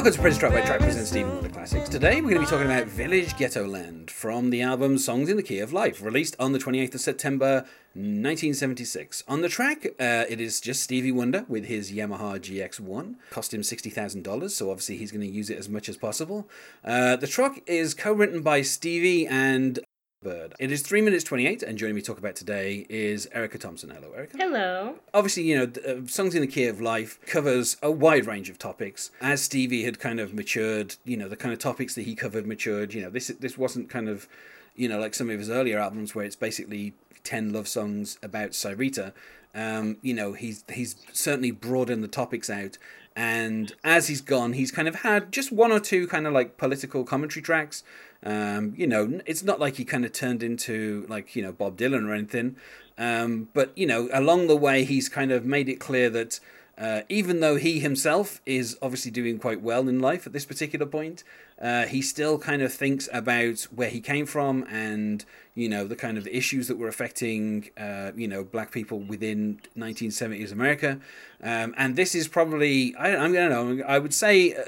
Welcome 0.00 0.14
to 0.14 0.20
Prince 0.22 0.38
Track 0.38 0.52
by 0.54 0.62
Track 0.62 0.80
presents 0.80 1.10
Stephen 1.10 1.34
Wonder 1.34 1.50
Classics. 1.50 1.90
Today 1.90 2.22
we're 2.22 2.30
going 2.30 2.36
to 2.36 2.40
be 2.40 2.46
talking 2.46 2.64
about 2.64 2.86
Village 2.86 3.36
Ghetto 3.36 3.66
Land 3.66 4.10
from 4.10 4.48
the 4.48 4.62
album 4.62 4.96
Songs 4.96 5.28
in 5.28 5.36
the 5.36 5.42
Key 5.42 5.58
of 5.58 5.74
Life, 5.74 6.00
released 6.00 6.34
on 6.38 6.52
the 6.52 6.58
28th 6.58 6.94
of 6.94 7.00
September 7.02 7.66
1976. 7.92 9.22
On 9.28 9.42
the 9.42 9.50
track, 9.50 9.84
uh, 10.00 10.24
it 10.26 10.40
is 10.40 10.58
just 10.58 10.82
Stevie 10.82 11.12
Wonder 11.12 11.44
with 11.48 11.66
his 11.66 11.92
Yamaha 11.92 12.40
GX1. 12.40 13.16
Cost 13.28 13.52
him 13.52 13.60
$60,000, 13.60 14.50
so 14.50 14.70
obviously 14.70 14.96
he's 14.96 15.12
going 15.12 15.20
to 15.20 15.26
use 15.26 15.50
it 15.50 15.58
as 15.58 15.68
much 15.68 15.86
as 15.86 15.98
possible. 15.98 16.48
Uh, 16.82 17.16
the 17.16 17.26
track 17.26 17.62
is 17.66 17.92
co 17.92 18.14
written 18.14 18.40
by 18.40 18.62
Stevie 18.62 19.26
and 19.26 19.80
Byrd. 20.22 20.54
It 20.58 20.70
is 20.70 20.82
3 20.82 21.00
minutes 21.00 21.24
28, 21.24 21.62
and 21.62 21.78
joining 21.78 21.94
me 21.94 22.02
to 22.02 22.06
talk 22.06 22.18
about 22.18 22.36
today 22.36 22.84
is 22.90 23.26
Erica 23.32 23.56
Thompson. 23.56 23.88
Hello, 23.88 24.12
Erica. 24.12 24.36
Hello. 24.36 24.96
Obviously, 25.14 25.44
you 25.44 25.56
know, 25.56 25.72
uh, 25.88 26.06
Songs 26.06 26.34
in 26.34 26.42
the 26.42 26.46
Key 26.46 26.66
of 26.66 26.78
Life 26.78 27.18
covers 27.24 27.78
a 27.82 27.90
wide 27.90 28.26
range 28.26 28.50
of 28.50 28.58
topics. 28.58 29.10
As 29.22 29.40
Stevie 29.40 29.84
had 29.84 29.98
kind 29.98 30.20
of 30.20 30.34
matured, 30.34 30.96
you 31.06 31.16
know, 31.16 31.26
the 31.26 31.36
kind 31.36 31.54
of 31.54 31.58
topics 31.58 31.94
that 31.94 32.02
he 32.02 32.14
covered 32.14 32.46
matured. 32.46 32.92
You 32.92 33.00
know, 33.00 33.08
this 33.08 33.28
this 33.28 33.56
wasn't 33.56 33.88
kind 33.88 34.10
of, 34.10 34.28
you 34.76 34.90
know, 34.90 34.98
like 34.98 35.14
some 35.14 35.30
of 35.30 35.38
his 35.38 35.48
earlier 35.48 35.78
albums 35.78 36.14
where 36.14 36.26
it's 36.26 36.36
basically 36.36 36.92
10 37.24 37.54
love 37.54 37.66
songs 37.66 38.18
about 38.22 38.50
Syreeta. 38.50 39.14
Um, 39.54 39.96
you 40.02 40.12
know, 40.12 40.34
he's 40.34 40.64
he's 40.70 40.96
certainly 41.14 41.50
broadened 41.50 42.04
the 42.04 42.08
topics 42.08 42.50
out. 42.50 42.76
And 43.16 43.72
as 43.82 44.08
he's 44.08 44.20
gone, 44.20 44.52
he's 44.52 44.70
kind 44.70 44.86
of 44.86 44.96
had 44.96 45.32
just 45.32 45.50
one 45.50 45.72
or 45.72 45.80
two 45.80 46.06
kind 46.06 46.26
of 46.26 46.34
like 46.34 46.58
political 46.58 47.04
commentary 47.04 47.42
tracks 47.42 47.82
um, 48.22 48.74
you 48.76 48.86
know, 48.86 49.20
it's 49.26 49.42
not 49.42 49.60
like 49.60 49.76
he 49.76 49.84
kind 49.84 50.04
of 50.04 50.12
turned 50.12 50.42
into 50.42 51.06
like 51.08 51.34
you 51.34 51.42
know 51.42 51.52
Bob 51.52 51.76
Dylan 51.76 52.08
or 52.08 52.12
anything, 52.12 52.56
um, 52.98 53.48
but 53.54 53.72
you 53.76 53.86
know, 53.86 54.08
along 54.12 54.46
the 54.46 54.56
way 54.56 54.84
he's 54.84 55.08
kind 55.08 55.32
of 55.32 55.44
made 55.44 55.68
it 55.68 55.80
clear 55.80 56.10
that 56.10 56.40
uh, 56.80 57.02
even 57.10 57.40
though 57.40 57.56
he 57.56 57.78
himself 57.78 58.40
is 58.46 58.76
obviously 58.80 59.10
doing 59.10 59.38
quite 59.38 59.60
well 59.60 59.86
in 59.86 60.00
life 60.00 60.26
at 60.26 60.32
this 60.32 60.46
particular 60.46 60.86
point, 60.86 61.22
uh, 61.60 61.84
he 61.84 62.00
still 62.00 62.38
kind 62.38 62.62
of 62.62 62.72
thinks 62.72 63.06
about 63.12 63.60
where 63.64 63.90
he 63.90 64.00
came 64.00 64.24
from 64.24 64.64
and 64.70 65.26
you 65.54 65.68
know 65.68 65.86
the 65.86 65.96
kind 65.96 66.16
of 66.16 66.26
issues 66.26 66.68
that 66.68 66.78
were 66.78 66.88
affecting 66.88 67.68
uh, 67.76 68.12
you 68.16 68.26
know 68.26 68.42
black 68.42 68.70
people 68.70 68.98
within 68.98 69.60
1970s 69.76 70.52
America, 70.52 70.98
um, 71.42 71.74
and 71.76 71.96
this 71.96 72.14
is 72.14 72.28
probably 72.28 72.94
I, 72.96 73.14
I'm 73.14 73.32
gonna 73.32 73.50
know 73.50 73.84
I 73.86 73.98
would 73.98 74.14
say 74.14 74.54
uh, 74.54 74.62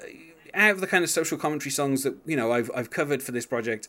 out 0.54 0.72
of 0.72 0.80
the 0.80 0.86
kind 0.86 1.04
of 1.04 1.10
social 1.10 1.38
commentary 1.38 1.70
songs 1.70 2.02
that 2.02 2.16
you 2.26 2.36
know 2.36 2.52
I've 2.52 2.70
I've 2.74 2.90
covered 2.90 3.22
for 3.22 3.32
this 3.32 3.46
project, 3.46 3.88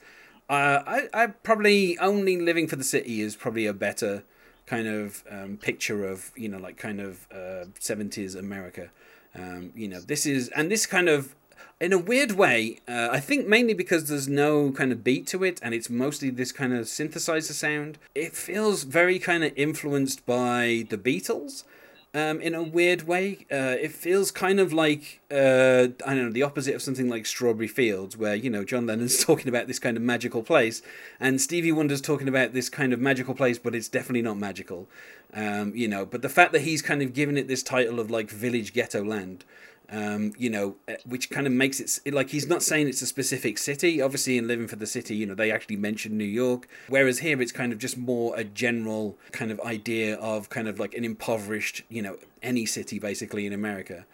uh, 0.49 0.79
I 0.85 1.09
I 1.13 1.27
probably 1.27 1.97
only 1.99 2.39
living 2.39 2.67
for 2.67 2.75
the 2.75 2.83
city 2.83 3.21
is 3.21 3.35
probably 3.35 3.65
a 3.65 3.73
better 3.73 4.23
kind 4.65 4.87
of 4.87 5.23
um, 5.29 5.57
picture 5.57 6.05
of 6.05 6.31
you 6.35 6.49
know 6.49 6.57
like 6.57 6.77
kind 6.77 6.99
of 6.99 7.27
uh, 7.31 7.65
seventies 7.79 8.35
uh, 8.35 8.39
America. 8.39 8.89
Um, 9.35 9.71
you 9.75 9.87
know 9.87 9.99
this 9.99 10.25
is 10.25 10.49
and 10.49 10.69
this 10.69 10.85
kind 10.85 11.09
of 11.09 11.35
in 11.79 11.91
a 11.91 11.97
weird 11.97 12.33
way, 12.33 12.79
uh, 12.87 13.09
I 13.11 13.19
think 13.19 13.47
mainly 13.47 13.73
because 13.73 14.07
there's 14.07 14.27
no 14.27 14.71
kind 14.71 14.91
of 14.91 15.03
beat 15.03 15.27
to 15.27 15.43
it 15.43 15.59
and 15.61 15.73
it's 15.73 15.89
mostly 15.89 16.29
this 16.29 16.51
kind 16.51 16.71
of 16.71 16.85
synthesizer 16.85 17.51
sound. 17.51 17.97
It 18.15 18.35
feels 18.35 18.83
very 18.83 19.19
kind 19.19 19.43
of 19.43 19.51
influenced 19.57 20.25
by 20.25 20.85
the 20.89 20.97
Beatles 20.97 21.65
um, 22.13 22.39
in 22.41 22.53
a 22.53 22.61
weird 22.61 23.03
way. 23.07 23.45
Uh, 23.51 23.75
it 23.79 23.91
feels 23.91 24.31
kind 24.31 24.59
of 24.59 24.71
like 24.71 25.21
uh, 25.31 25.87
I 26.05 26.13
don't 26.13 26.25
know 26.25 26.31
the 26.31 26.43
opposite 26.43 26.75
of 26.75 26.81
something 26.81 27.09
like 27.09 27.25
Strawberry 27.25 27.67
Fields, 27.67 28.15
where 28.15 28.35
you 28.35 28.49
know 28.49 28.63
John 28.63 28.85
Lennon's 28.85 29.23
talking 29.25 29.47
about 29.47 29.67
this 29.67 29.79
kind 29.79 29.97
of 29.97 30.03
magical 30.03 30.43
place, 30.43 30.81
and 31.19 31.41
Stevie 31.41 31.71
Wonder's 31.71 32.01
talking 32.01 32.27
about 32.27 32.53
this 32.53 32.69
kind 32.69 32.93
of 32.93 32.99
magical 32.99 33.33
place, 33.33 33.57
but 33.57 33.75
it's 33.75 33.89
definitely 33.89 34.21
not 34.21 34.37
magical. 34.37 34.87
Um, 35.33 35.75
you 35.75 35.87
know, 35.87 36.05
but 36.05 36.21
the 36.21 36.29
fact 36.29 36.51
that 36.53 36.61
he's 36.61 36.83
kind 36.83 37.01
of 37.01 37.13
given 37.13 37.37
it 37.37 37.47
this 37.47 37.63
title 37.63 37.99
of 37.99 38.11
like 38.11 38.29
Village 38.29 38.73
Ghetto 38.73 39.03
Land 39.03 39.45
um, 39.89 40.33
you 40.37 40.49
know, 40.49 40.75
uh, 40.87 40.93
which 41.05 41.29
kind 41.29 41.45
of 41.45 41.53
makes 41.53 41.79
it 41.79 42.13
like 42.13 42.29
he's 42.29 42.47
not 42.47 42.63
saying 42.63 42.87
it's 42.87 43.01
a 43.01 43.05
specific 43.05 43.57
city. 43.57 44.01
Obviously, 44.01 44.37
in 44.37 44.47
Living 44.47 44.67
for 44.67 44.75
the 44.75 44.87
City, 44.87 45.15
you 45.15 45.25
know, 45.25 45.35
they 45.35 45.51
actually 45.51 45.75
mention 45.75 46.17
New 46.17 46.23
York, 46.23 46.67
whereas 46.87 47.19
here 47.19 47.41
it's 47.41 47.51
kind 47.51 47.71
of 47.71 47.79
just 47.79 47.97
more 47.97 48.35
a 48.37 48.43
general 48.43 49.17
kind 49.31 49.51
of 49.51 49.59
idea 49.61 50.15
of 50.15 50.49
kind 50.49 50.67
of 50.67 50.79
like 50.79 50.93
an 50.93 51.03
impoverished, 51.03 51.83
you 51.89 52.01
know, 52.01 52.17
any 52.41 52.65
city 52.65 52.99
basically 52.99 53.45
in 53.45 53.53
America. 53.53 54.05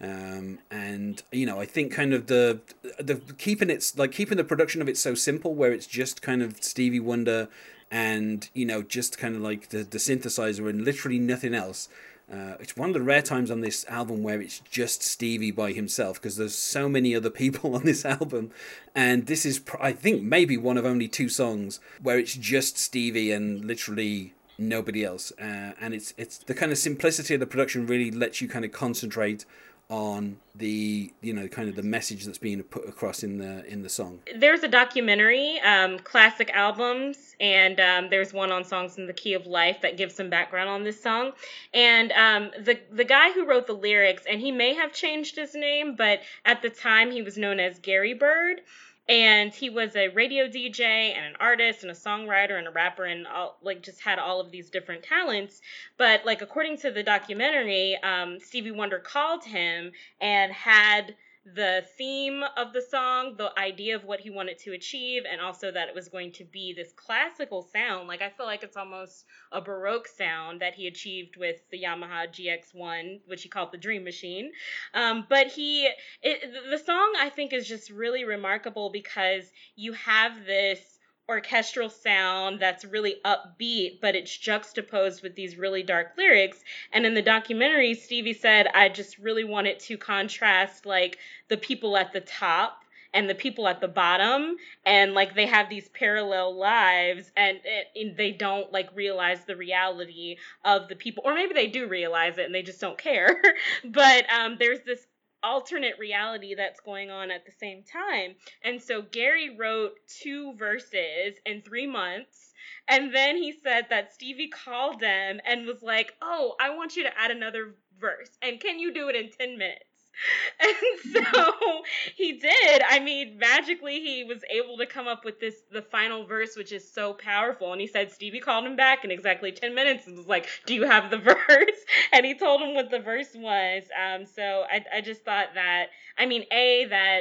Um, 0.00 0.60
and 0.70 1.22
you 1.32 1.44
know, 1.44 1.60
I 1.60 1.66
think 1.66 1.92
kind 1.92 2.14
of 2.14 2.26
the 2.26 2.60
the 2.98 3.16
keeping 3.36 3.70
it 3.70 3.92
like 3.96 4.12
keeping 4.12 4.38
the 4.38 4.44
production 4.44 4.80
of 4.80 4.88
it 4.88 4.96
so 4.96 5.14
simple, 5.14 5.54
where 5.54 5.72
it's 5.72 5.86
just 5.86 6.22
kind 6.22 6.42
of 6.42 6.62
Stevie 6.62 7.00
Wonder 7.00 7.48
and 7.90 8.50
you 8.54 8.66
know 8.66 8.82
just 8.82 9.18
kind 9.18 9.34
of 9.34 9.40
like 9.40 9.70
the 9.70 9.78
the 9.78 9.98
synthesizer 9.98 10.68
and 10.68 10.84
literally 10.84 11.18
nothing 11.18 11.54
else 11.54 11.88
uh, 12.32 12.54
it's 12.60 12.76
one 12.76 12.90
of 12.90 12.94
the 12.94 13.02
rare 13.02 13.22
times 13.22 13.50
on 13.50 13.60
this 13.60 13.86
album 13.88 14.22
where 14.22 14.40
it's 14.40 14.60
just 14.60 15.02
Stevie 15.02 15.50
by 15.50 15.72
himself 15.72 16.20
because 16.20 16.36
there's 16.36 16.54
so 16.54 16.88
many 16.88 17.14
other 17.14 17.30
people 17.30 17.74
on 17.74 17.84
this 17.84 18.04
album, 18.04 18.50
and 18.94 19.26
this 19.26 19.46
is 19.46 19.60
I 19.80 19.92
think 19.92 20.22
maybe 20.22 20.56
one 20.56 20.76
of 20.76 20.84
only 20.84 21.08
two 21.08 21.28
songs 21.28 21.80
where 22.02 22.18
it's 22.18 22.34
just 22.34 22.76
Stevie 22.78 23.32
and 23.32 23.64
literally 23.64 24.34
nobody 24.58 25.04
else. 25.04 25.32
Uh, 25.40 25.72
and 25.80 25.94
it's 25.94 26.12
it's 26.18 26.38
the 26.38 26.54
kind 26.54 26.72
of 26.72 26.78
simplicity 26.78 27.34
of 27.34 27.40
the 27.40 27.46
production 27.46 27.86
really 27.86 28.10
lets 28.10 28.40
you 28.40 28.48
kind 28.48 28.64
of 28.64 28.72
concentrate 28.72 29.46
on 29.90 30.36
the 30.54 31.10
you 31.22 31.32
know 31.32 31.48
kind 31.48 31.68
of 31.68 31.74
the 31.74 31.82
message 31.82 32.26
that's 32.26 32.36
being 32.36 32.62
put 32.62 32.86
across 32.86 33.22
in 33.22 33.38
the 33.38 33.64
in 33.66 33.82
the 33.82 33.88
song? 33.88 34.20
There's 34.36 34.62
a 34.62 34.68
documentary 34.68 35.58
um, 35.60 35.98
classic 36.00 36.50
albums 36.52 37.34
and 37.40 37.80
um, 37.80 38.10
there's 38.10 38.32
one 38.32 38.52
on 38.52 38.64
songs 38.64 38.98
in 38.98 39.06
the 39.06 39.12
key 39.12 39.34
of 39.34 39.46
life 39.46 39.80
that 39.82 39.96
gives 39.96 40.14
some 40.14 40.28
background 40.28 40.68
on 40.68 40.84
this 40.84 41.02
song. 41.02 41.32
And 41.72 42.12
um, 42.12 42.50
the 42.58 42.78
the 42.90 43.04
guy 43.04 43.32
who 43.32 43.46
wrote 43.46 43.66
the 43.66 43.74
lyrics 43.74 44.24
and 44.28 44.40
he 44.40 44.52
may 44.52 44.74
have 44.74 44.92
changed 44.92 45.36
his 45.36 45.54
name 45.54 45.94
but 45.96 46.20
at 46.44 46.62
the 46.62 46.70
time 46.70 47.10
he 47.10 47.22
was 47.22 47.38
known 47.38 47.60
as 47.60 47.78
gary 47.78 48.14
Byrd 48.14 48.60
and 49.08 49.54
he 49.54 49.70
was 49.70 49.96
a 49.96 50.08
radio 50.08 50.46
DJ 50.46 50.80
and 51.16 51.24
an 51.24 51.36
artist 51.40 51.82
and 51.82 51.90
a 51.90 51.94
songwriter 51.94 52.58
and 52.58 52.66
a 52.66 52.70
rapper 52.70 53.04
and 53.04 53.26
all, 53.26 53.56
like 53.62 53.82
just 53.82 54.00
had 54.00 54.18
all 54.18 54.40
of 54.40 54.50
these 54.50 54.68
different 54.68 55.02
talents. 55.02 55.60
But 55.96 56.26
like 56.26 56.42
according 56.42 56.78
to 56.78 56.90
the 56.90 57.02
documentary, 57.02 57.96
um, 58.02 58.38
Stevie 58.40 58.70
Wonder 58.70 58.98
called 58.98 59.44
him 59.44 59.92
and 60.20 60.52
had 60.52 61.14
the 61.54 61.84
theme 61.96 62.42
of 62.56 62.72
the 62.72 62.82
song, 62.82 63.34
the 63.36 63.56
idea 63.58 63.96
of 63.96 64.04
what 64.04 64.20
he 64.20 64.30
wanted 64.30 64.58
to 64.58 64.72
achieve, 64.72 65.22
and 65.30 65.40
also 65.40 65.70
that 65.70 65.88
it 65.88 65.94
was 65.94 66.08
going 66.08 66.32
to 66.32 66.44
be 66.44 66.72
this 66.72 66.92
classical 66.92 67.62
sound. 67.62 68.08
Like 68.08 68.22
I 68.22 68.30
feel 68.30 68.46
like 68.46 68.62
it's 68.62 68.76
almost 68.76 69.24
a 69.52 69.60
baroque 69.60 70.08
sound 70.08 70.60
that 70.60 70.74
he 70.74 70.86
achieved 70.86 71.36
with 71.36 71.56
the 71.70 71.82
Yamaha 71.82 72.28
GX1, 72.28 73.20
which 73.26 73.42
he 73.42 73.48
called 73.48 73.72
the 73.72 73.78
Dream 73.78 74.04
Machine. 74.04 74.52
Um, 74.94 75.26
but 75.28 75.48
he, 75.48 75.88
it, 76.22 76.52
the 76.70 76.78
song 76.78 77.14
I 77.18 77.30
think 77.30 77.52
is 77.52 77.66
just 77.66 77.90
really 77.90 78.24
remarkable 78.24 78.90
because 78.90 79.44
you 79.76 79.92
have 79.94 80.44
this 80.44 80.97
orchestral 81.28 81.90
sound 81.90 82.58
that's 82.58 82.84
really 82.84 83.16
upbeat, 83.24 84.00
but 84.00 84.14
it's 84.14 84.36
juxtaposed 84.36 85.22
with 85.22 85.34
these 85.34 85.56
really 85.56 85.82
dark 85.82 86.12
lyrics. 86.16 86.64
And 86.92 87.04
in 87.04 87.14
the 87.14 87.22
documentary, 87.22 87.94
Stevie 87.94 88.32
said, 88.32 88.66
I 88.74 88.88
just 88.88 89.18
really 89.18 89.44
wanted 89.44 89.78
to 89.80 89.98
contrast 89.98 90.86
like 90.86 91.18
the 91.48 91.56
people 91.56 91.96
at 91.96 92.12
the 92.12 92.20
top 92.20 92.82
and 93.14 93.28
the 93.28 93.34
people 93.34 93.66
at 93.68 93.80
the 93.80 93.88
bottom 93.88 94.56
and 94.84 95.14
like 95.14 95.34
they 95.34 95.46
have 95.46 95.68
these 95.68 95.88
parallel 95.90 96.54
lives 96.56 97.30
and, 97.36 97.58
and, 97.96 98.16
they 98.16 98.32
don't 98.32 98.72
like 98.72 98.88
realize 98.94 99.44
the 99.44 99.56
reality 99.56 100.36
of 100.64 100.88
the 100.88 100.96
people 100.96 101.22
or 101.24 101.34
maybe 101.34 101.54
they 101.54 101.66
do 101.66 101.88
realize 101.88 102.38
it 102.38 102.46
and 102.46 102.54
they 102.54 102.62
just 102.62 102.80
don't 102.80 102.98
care 102.98 103.40
but 103.84 104.24
um, 104.30 104.56
there's 104.58 104.80
this 104.80 105.06
alternate 105.42 105.98
reality 105.98 106.54
that's 106.54 106.80
going 106.80 107.10
on 107.10 107.30
at 107.30 107.46
the 107.46 107.52
same 107.52 107.82
time. 107.82 108.34
And 108.62 108.82
so 108.82 109.02
Gary 109.02 109.56
wrote 109.56 109.92
two 110.06 110.54
verses 110.54 111.36
in 111.46 111.62
three 111.62 111.86
months. 111.86 112.52
And 112.88 113.14
then 113.14 113.36
he 113.36 113.52
said 113.52 113.86
that 113.90 114.12
Stevie 114.12 114.48
called 114.48 115.02
him 115.02 115.40
and 115.44 115.66
was 115.66 115.82
like, 115.82 116.14
Oh, 116.22 116.54
I 116.60 116.70
want 116.70 116.96
you 116.96 117.04
to 117.04 117.18
add 117.18 117.30
another 117.30 117.74
verse. 118.00 118.30
And 118.42 118.60
can 118.60 118.78
you 118.78 118.92
do 118.92 119.08
it 119.08 119.16
in 119.16 119.30
10 119.30 119.58
minutes? 119.58 119.84
and 120.60 121.24
so 121.24 121.82
he 122.16 122.32
did. 122.32 122.82
I 122.88 122.98
mean, 123.00 123.38
magically 123.38 124.00
he 124.00 124.24
was 124.24 124.42
able 124.50 124.76
to 124.78 124.86
come 124.86 125.06
up 125.06 125.24
with 125.24 125.40
this 125.40 125.56
the 125.70 125.82
final 125.82 126.24
verse, 126.26 126.56
which 126.56 126.72
is 126.72 126.90
so 126.90 127.14
powerful. 127.14 127.72
And 127.72 127.80
he 127.80 127.86
said 127.86 128.10
Stevie 128.10 128.40
called 128.40 128.66
him 128.66 128.76
back 128.76 129.04
in 129.04 129.10
exactly 129.10 129.52
ten 129.52 129.74
minutes 129.74 130.06
and 130.06 130.16
was 130.16 130.26
like, 130.26 130.48
"Do 130.66 130.74
you 130.74 130.84
have 130.84 131.10
the 131.10 131.18
verse?" 131.48 131.84
And 132.12 132.26
he 132.26 132.34
told 132.34 132.60
him 132.62 132.74
what 132.74 132.90
the 132.90 132.98
verse 133.00 133.34
was. 133.34 133.84
Um, 133.98 134.26
so 134.26 134.64
I 134.70 134.84
I 134.94 135.00
just 135.00 135.24
thought 135.24 135.54
that 135.54 135.86
I 136.16 136.26
mean, 136.26 136.44
a 136.52 136.86
that 136.86 137.20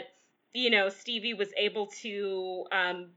you 0.53 0.69
know 0.69 0.89
Stevie 0.89 1.33
was 1.33 1.49
able 1.57 1.88
to 2.01 2.65
um, 2.71 3.09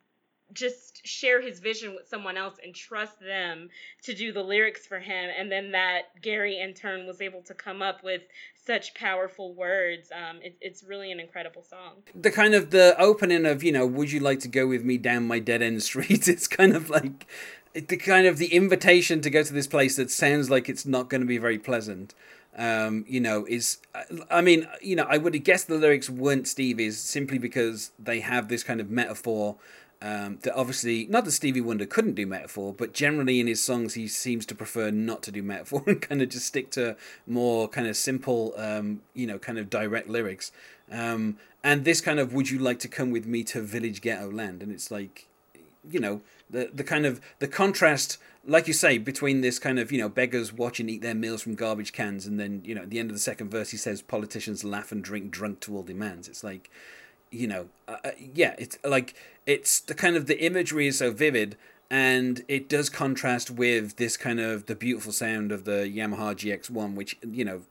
just 0.53 1.07
share 1.07 1.41
his 1.41 1.61
vision 1.61 1.95
with 1.95 2.09
someone 2.09 2.37
else 2.37 2.57
and 2.65 2.75
trust 2.75 3.21
them 3.21 3.69
to 4.03 4.15
do 4.15 4.33
the 4.33 4.43
lyrics 4.43 4.87
for 4.87 4.99
him 4.99 5.31
and 5.37 5.51
then 5.51 5.73
that 5.73 6.03
gary 6.23 6.59
in 6.59 6.75
turn 6.75 7.07
was 7.07 7.21
able 7.21 7.43
to 7.43 7.55
come 7.55 7.83
up 7.83 8.03
with 8.03 8.23
such 8.67 8.95
powerful 8.95 9.55
words 9.55 10.11
um, 10.13 10.39
it, 10.43 10.57
it's 10.61 10.83
really 10.83 11.11
an 11.11 11.21
incredible 11.21 11.63
song 11.63 11.95
the 12.15 12.31
kind 12.31 12.55
of 12.55 12.71
the 12.71 12.95
opening 12.99 13.47
of 13.47 13.63
you 13.63 13.73
know 13.73 13.87
would 13.87 14.11
you 14.11 14.21
like 14.21 14.41
to 14.41 14.49
go 14.49 14.67
with 14.67 14.85
me 14.85 14.99
down 14.99 15.27
my 15.27 15.39
dead 15.39 15.63
end 15.63 15.83
street 15.83 16.29
it's 16.29 16.47
kind 16.47 16.75
of 16.75 16.91
like 16.91 17.27
the 17.73 17.97
kind 17.97 18.27
of 18.27 18.39
the 18.39 18.53
invitation 18.53 19.21
to 19.21 19.31
go 19.31 19.43
to 19.43 19.53
this 19.53 19.67
place 19.67 19.97
that 19.97 20.11
sounds 20.11 20.51
like 20.51 20.69
it's 20.69 20.85
not 20.85 21.09
going 21.09 21.21
to 21.21 21.27
be 21.27 21.39
very 21.39 21.59
pleasant 21.59 22.15
um, 22.57 23.05
you 23.09 23.21
know, 23.21 23.47
is 23.49 23.79
I 24.31 24.41
mean, 24.41 24.67
you 24.83 24.97
know, 24.97 25.07
I 25.09 25.19
would 25.19 25.35
have 25.35 25.45
guessed 25.45 25.69
the 25.69 25.77
lyrics 25.77 26.11
weren't 26.11 26.49
Stevie's 26.49 26.99
simply 26.99 27.39
because 27.39 27.93
they 27.99 28.21
have 28.21 28.49
this 28.49 28.63
kind 28.63 28.81
of 28.81 28.91
metaphor. 28.91 29.57
Um, 30.03 30.39
that 30.43 30.55
obviously, 30.55 31.07
not 31.07 31.27
that 31.27 31.33
Stevie 31.33 31.61
Wonder 31.61 31.85
couldn't 31.85 32.15
do 32.15 32.27
metaphor, 32.27 32.73
but 32.73 32.95
generally 32.95 33.39
in 33.39 33.47
his 33.47 33.63
songs 33.63 33.95
he 33.95 34.09
seems 34.09 34.47
to 34.47 34.55
prefer 34.55 34.91
not 34.91 35.23
to 35.25 35.31
do 35.31 35.43
metaphor 35.43 35.83
and 35.87 36.01
kind 36.01 36.23
of 36.23 36.31
just 36.31 36.47
stick 36.47 36.71
to 36.71 36.97
more 37.27 37.69
kind 37.69 37.87
of 37.87 37.97
simple, 37.97 38.55
um, 38.57 39.03
you 39.13 39.27
know, 39.27 39.39
kind 39.39 39.59
of 39.59 39.69
direct 39.69 40.09
lyrics. 40.09 40.53
Um, 40.91 41.37
and 41.63 41.85
this 41.85 42.01
kind 42.01 42.19
of, 42.19 42.33
would 42.33 42.51
you 42.51 42.59
like 42.59 42.79
to 42.81 42.89
come 42.89 43.11
with 43.11 43.27
me 43.27 43.45
to 43.45 43.61
Village 43.61 44.01
Ghetto 44.01 44.33
Land? 44.33 44.63
And 44.63 44.73
it's 44.73 44.91
like, 44.91 45.27
you 45.91 46.01
know, 46.01 46.23
the 46.49 46.71
the 46.73 46.85
kind 46.85 47.05
of 47.05 47.21
the 47.39 47.49
contrast 47.49 48.19
like 48.47 48.67
you 48.67 48.73
say, 48.73 48.99
between 48.99 49.43
this 49.43 49.59
kind 49.59 49.79
of, 49.79 49.93
you 49.93 49.99
know, 49.99 50.09
beggars 50.09 50.53
watch 50.53 50.81
and 50.81 50.89
eat 50.89 51.03
their 51.03 51.15
meals 51.15 51.43
from 51.43 51.55
garbage 51.55 51.93
cans, 51.93 52.27
and 52.27 52.41
then, 52.41 52.63
you 52.65 52.75
know, 52.75 52.83
at 52.83 52.91
the 52.91 52.99
end 52.99 53.11
of 53.11 53.17
the 53.17 53.21
second 53.21 53.51
verse, 53.51 53.71
he 53.71 53.77
says, 53.77 54.01
politicians 54.01 54.65
laugh 54.65 54.93
and 54.93 55.05
drink 55.05 55.31
drunk 55.31 55.61
to 55.61 55.77
all 55.77 55.83
demands. 55.83 56.29
It's 56.29 56.43
like, 56.43 56.71
you 57.31 57.47
know, 57.47 57.69
uh, 57.89 57.97
uh, 58.05 58.11
yeah, 58.35 58.55
it's 58.59 58.79
like, 58.85 59.15
it's 59.47 59.81
the 59.81 59.95
kind 59.95 60.17
of, 60.17 60.27
the 60.27 60.43
imagery 60.45 60.87
is 60.87 60.99
so 60.99 61.11
vivid, 61.11 61.57
and 61.91 62.45
it 62.49 62.69
does 62.69 62.89
contrast 62.89 63.51
with 63.51 63.97
this 63.97 64.17
kind 64.17 64.41
of, 64.41 64.67
the 64.67 64.75
beautiful 64.75 65.13
sound 65.13 65.53
of 65.53 65.65
the 65.65 65.91
Yamaha 65.95 66.35
GX1, 66.35 66.95
which, 66.95 67.17
you 67.23 67.45
know, 67.45 67.63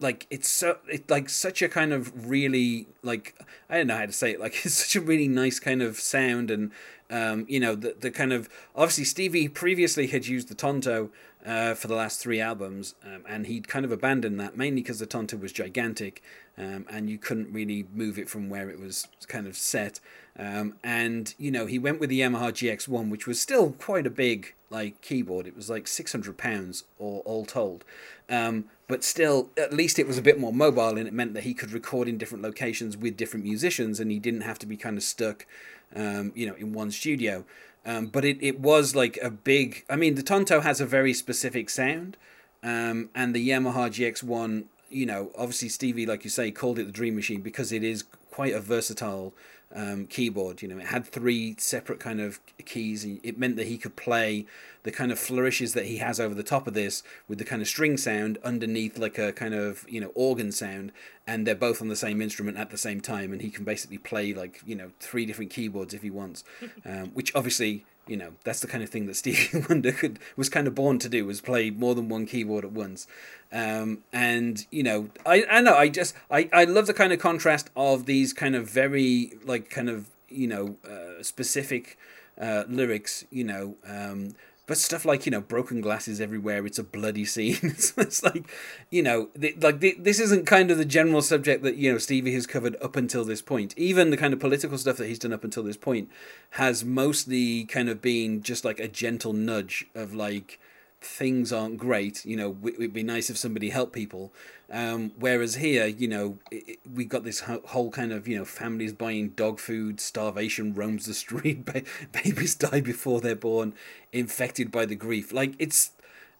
like 0.00 0.26
it's 0.30 0.48
so 0.48 0.78
it's 0.88 1.08
like 1.10 1.30
such 1.30 1.62
a 1.62 1.68
kind 1.68 1.92
of 1.92 2.28
really 2.28 2.86
like 3.02 3.34
I 3.70 3.78
don't 3.78 3.86
know 3.86 3.96
how 3.96 4.04
to 4.04 4.12
say 4.12 4.32
it 4.32 4.40
like 4.40 4.54
it's 4.64 4.74
such 4.74 4.96
a 4.96 5.00
really 5.00 5.28
nice 5.28 5.58
kind 5.58 5.80
of 5.80 5.98
sound 5.98 6.50
and 6.50 6.70
um, 7.10 7.44
you 7.48 7.60
know, 7.60 7.74
the 7.74 7.94
the 7.98 8.10
kind 8.10 8.32
of 8.32 8.48
obviously 8.74 9.04
Stevie 9.04 9.48
previously 9.48 10.06
had 10.06 10.26
used 10.26 10.48
the 10.48 10.54
Tonto 10.54 11.10
uh, 11.44 11.74
for 11.74 11.88
the 11.88 11.94
last 11.94 12.20
three 12.20 12.40
albums, 12.40 12.94
um, 13.04 13.22
and 13.28 13.46
he'd 13.46 13.68
kind 13.68 13.84
of 13.84 13.92
abandoned 13.92 14.40
that 14.40 14.56
mainly 14.56 14.80
because 14.80 14.98
the 14.98 15.06
Tonto 15.06 15.36
was 15.36 15.52
gigantic, 15.52 16.22
um, 16.56 16.86
and 16.90 17.10
you 17.10 17.18
couldn't 17.18 17.52
really 17.52 17.86
move 17.92 18.18
it 18.18 18.28
from 18.28 18.48
where 18.48 18.70
it 18.70 18.78
was 18.78 19.08
kind 19.28 19.46
of 19.46 19.56
set. 19.56 20.00
Um, 20.38 20.74
and 20.82 21.34
you 21.38 21.50
know, 21.50 21.66
he 21.66 21.78
went 21.78 22.00
with 22.00 22.10
the 22.10 22.20
Yamaha 22.20 22.50
GX1, 22.50 23.10
which 23.10 23.26
was 23.26 23.40
still 23.40 23.72
quite 23.72 24.06
a 24.06 24.10
big 24.10 24.54
like 24.70 25.00
keyboard. 25.02 25.46
It 25.46 25.54
was 25.54 25.68
like 25.68 25.86
six 25.86 26.12
hundred 26.12 26.38
pounds, 26.38 26.84
or 26.98 27.20
all 27.20 27.44
told. 27.44 27.84
Um, 28.30 28.64
but 28.88 29.04
still, 29.04 29.50
at 29.56 29.72
least 29.72 29.98
it 29.98 30.06
was 30.06 30.18
a 30.18 30.22
bit 30.22 30.40
more 30.40 30.52
mobile, 30.52 30.96
and 30.96 31.06
it 31.06 31.12
meant 31.12 31.34
that 31.34 31.44
he 31.44 31.54
could 31.54 31.72
record 31.72 32.08
in 32.08 32.18
different 32.18 32.42
locations 32.42 32.96
with 32.96 33.16
different 33.16 33.44
musicians, 33.44 34.00
and 34.00 34.10
he 34.10 34.18
didn't 34.18 34.42
have 34.42 34.58
to 34.60 34.66
be 34.66 34.76
kind 34.76 34.96
of 34.96 35.02
stuck 35.02 35.46
um, 35.94 36.32
you 36.34 36.46
know, 36.46 36.54
in 36.54 36.72
one 36.72 36.90
studio. 36.90 37.44
Um, 37.86 38.06
but 38.06 38.24
it, 38.24 38.38
it 38.40 38.60
was 38.60 38.94
like 38.94 39.18
a 39.22 39.30
big. 39.30 39.84
I 39.90 39.96
mean, 39.96 40.14
the 40.14 40.22
Tonto 40.22 40.60
has 40.60 40.80
a 40.80 40.86
very 40.86 41.12
specific 41.12 41.68
sound, 41.68 42.16
um, 42.62 43.10
and 43.14 43.34
the 43.34 43.48
Yamaha 43.48 43.90
GX1. 43.90 44.64
You 44.90 45.06
know, 45.06 45.30
obviously 45.36 45.68
Stevie, 45.68 46.06
like 46.06 46.24
you 46.24 46.30
say, 46.30 46.50
called 46.50 46.78
it 46.78 46.84
the 46.84 46.92
Dream 46.92 47.16
Machine 47.16 47.40
because 47.40 47.72
it 47.72 47.82
is 47.82 48.04
quite 48.30 48.52
a 48.52 48.60
versatile 48.60 49.34
um, 49.74 50.06
keyboard. 50.06 50.62
You 50.62 50.68
know, 50.68 50.78
it 50.78 50.86
had 50.86 51.06
three 51.06 51.56
separate 51.58 52.00
kind 52.00 52.20
of 52.20 52.40
keys. 52.64 53.04
And 53.04 53.20
it 53.22 53.38
meant 53.38 53.56
that 53.56 53.66
he 53.66 53.76
could 53.76 53.96
play 53.96 54.46
the 54.84 54.92
kind 54.92 55.10
of 55.10 55.18
flourishes 55.18 55.74
that 55.74 55.86
he 55.86 55.96
has 55.98 56.20
over 56.20 56.34
the 56.34 56.42
top 56.42 56.66
of 56.66 56.74
this 56.74 57.02
with 57.26 57.38
the 57.38 57.44
kind 57.44 57.60
of 57.60 57.68
string 57.68 57.96
sound 57.96 58.38
underneath 58.44 58.98
like 58.98 59.18
a 59.18 59.32
kind 59.32 59.54
of 59.54 59.84
you 59.88 60.00
know 60.00 60.12
organ 60.14 60.52
sound, 60.52 60.92
and 61.26 61.46
they're 61.46 61.54
both 61.54 61.80
on 61.80 61.88
the 61.88 61.96
same 61.96 62.20
instrument 62.22 62.56
at 62.56 62.70
the 62.70 62.78
same 62.78 63.00
time, 63.00 63.32
and 63.32 63.42
he 63.42 63.50
can 63.50 63.64
basically 63.64 63.98
play 63.98 64.32
like 64.32 64.60
you 64.64 64.76
know 64.76 64.90
three 65.00 65.26
different 65.26 65.50
keyboards 65.50 65.94
if 65.94 66.02
he 66.02 66.10
wants, 66.10 66.44
um, 66.84 67.10
which 67.14 67.34
obviously 67.34 67.84
you 68.06 68.16
know 68.16 68.32
that's 68.44 68.60
the 68.60 68.66
kind 68.66 68.82
of 68.82 68.90
thing 68.90 69.06
that 69.06 69.14
Stevie 69.14 69.64
Wonder 69.68 69.92
could 69.92 70.18
was 70.36 70.48
kind 70.48 70.66
of 70.66 70.74
born 70.74 70.98
to 71.00 71.08
do 71.08 71.24
was 71.24 71.40
play 71.40 71.70
more 71.70 71.94
than 71.94 72.08
one 72.08 72.26
keyboard 72.26 72.64
at 72.64 72.72
once. 72.72 73.06
Um, 73.52 74.02
and 74.12 74.66
you 74.70 74.82
know 74.82 75.10
I, 75.24 75.44
I 75.50 75.60
know 75.60 75.76
I 75.76 75.88
just 75.88 76.14
I, 76.30 76.48
I 76.52 76.64
love 76.64 76.86
the 76.86 76.94
kind 76.94 77.12
of 77.12 77.18
contrast 77.18 77.70
of 77.76 78.06
these 78.06 78.32
kind 78.32 78.56
of 78.56 78.68
very 78.68 79.32
like 79.44 79.70
kind 79.70 79.88
of 79.88 80.08
you 80.28 80.46
know 80.46 80.76
uh, 80.88 81.22
specific 81.22 81.98
uh, 82.40 82.64
lyrics 82.68 83.24
you 83.30 83.44
know 83.44 83.76
um, 83.86 84.34
but 84.66 84.78
stuff 84.78 85.04
like 85.04 85.26
you 85.26 85.32
know 85.32 85.40
broken 85.40 85.80
glasses 85.80 86.20
everywhere 86.20 86.66
it's 86.66 86.78
a 86.78 86.84
bloody 86.84 87.24
scene. 87.24 87.58
It's, 87.62 87.92
it's 87.96 88.22
like 88.22 88.48
you 88.90 89.02
know 89.02 89.28
the, 89.34 89.54
like 89.60 89.80
the, 89.80 89.96
this 89.98 90.20
isn't 90.20 90.46
kind 90.46 90.70
of 90.70 90.78
the 90.78 90.84
general 90.84 91.22
subject 91.22 91.62
that 91.64 91.76
you 91.76 91.92
know 91.92 91.98
stevie 91.98 92.34
has 92.34 92.46
covered 92.46 92.76
up 92.82 92.96
until 92.96 93.24
this 93.24 93.42
point. 93.42 93.74
Even 93.76 94.10
the 94.10 94.16
kind 94.16 94.32
of 94.32 94.40
political 94.40 94.78
stuff 94.78 94.96
that 94.96 95.06
he's 95.08 95.18
done 95.18 95.32
up 95.32 95.44
until 95.44 95.62
this 95.62 95.76
point 95.76 96.10
has 96.50 96.84
mostly 96.84 97.64
kind 97.64 97.88
of 97.88 98.00
been 98.00 98.42
just 98.42 98.64
like 98.64 98.78
a 98.78 98.88
gentle 98.88 99.32
nudge 99.32 99.86
of 99.94 100.14
like 100.14 100.58
things 101.04 101.52
aren't 101.52 101.78
great 101.78 102.24
you 102.24 102.36
know 102.36 102.56
it 102.64 102.78
would 102.78 102.92
be 102.92 103.02
nice 103.02 103.30
if 103.30 103.36
somebody 103.36 103.70
helped 103.70 103.92
people. 103.92 104.32
Um, 104.70 105.12
whereas 105.18 105.56
here 105.56 105.86
you 105.86 106.08
know 106.08 106.38
it, 106.50 106.78
we 106.92 107.04
got 107.04 107.24
this 107.24 107.40
whole 107.40 107.90
kind 107.90 108.12
of 108.12 108.26
you 108.26 108.38
know 108.38 108.44
families 108.44 108.92
buying 108.92 109.30
dog 109.30 109.58
food 109.58 110.00
starvation 110.00 110.74
roams 110.74 111.06
the 111.06 111.14
street 111.24 111.68
babies 112.12 112.54
die 112.54 112.80
before 112.80 113.20
they're 113.20 113.36
born 113.36 113.74
infected 114.12 114.70
by 114.70 114.86
the 114.86 114.94
grief. 114.94 115.32
Like 115.32 115.54
it's 115.58 115.90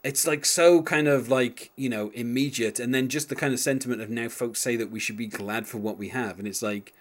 it's 0.03 0.27
like 0.27 0.45
so 0.45 0.83
kind 0.83 1.09
of 1.09 1.29
like 1.29 1.71
you 1.77 1.89
know 1.89 2.11
immediate. 2.15 2.79
And 2.79 2.95
then 2.95 3.09
just 3.09 3.29
the 3.29 3.37
kind 3.37 3.53
of 3.53 3.61
sentiment 3.61 4.01
of 4.01 4.11
now 4.11 4.29
folks 4.29 4.61
say 4.61 4.77
that 4.77 4.91
we 4.91 5.01
should 5.01 5.17
be 5.17 5.27
glad 5.27 5.67
for 5.67 5.79
what 5.79 5.99
we 5.99 6.09
have. 6.09 6.39
And 6.39 6.49
it's 6.49 6.63
like 6.63 6.95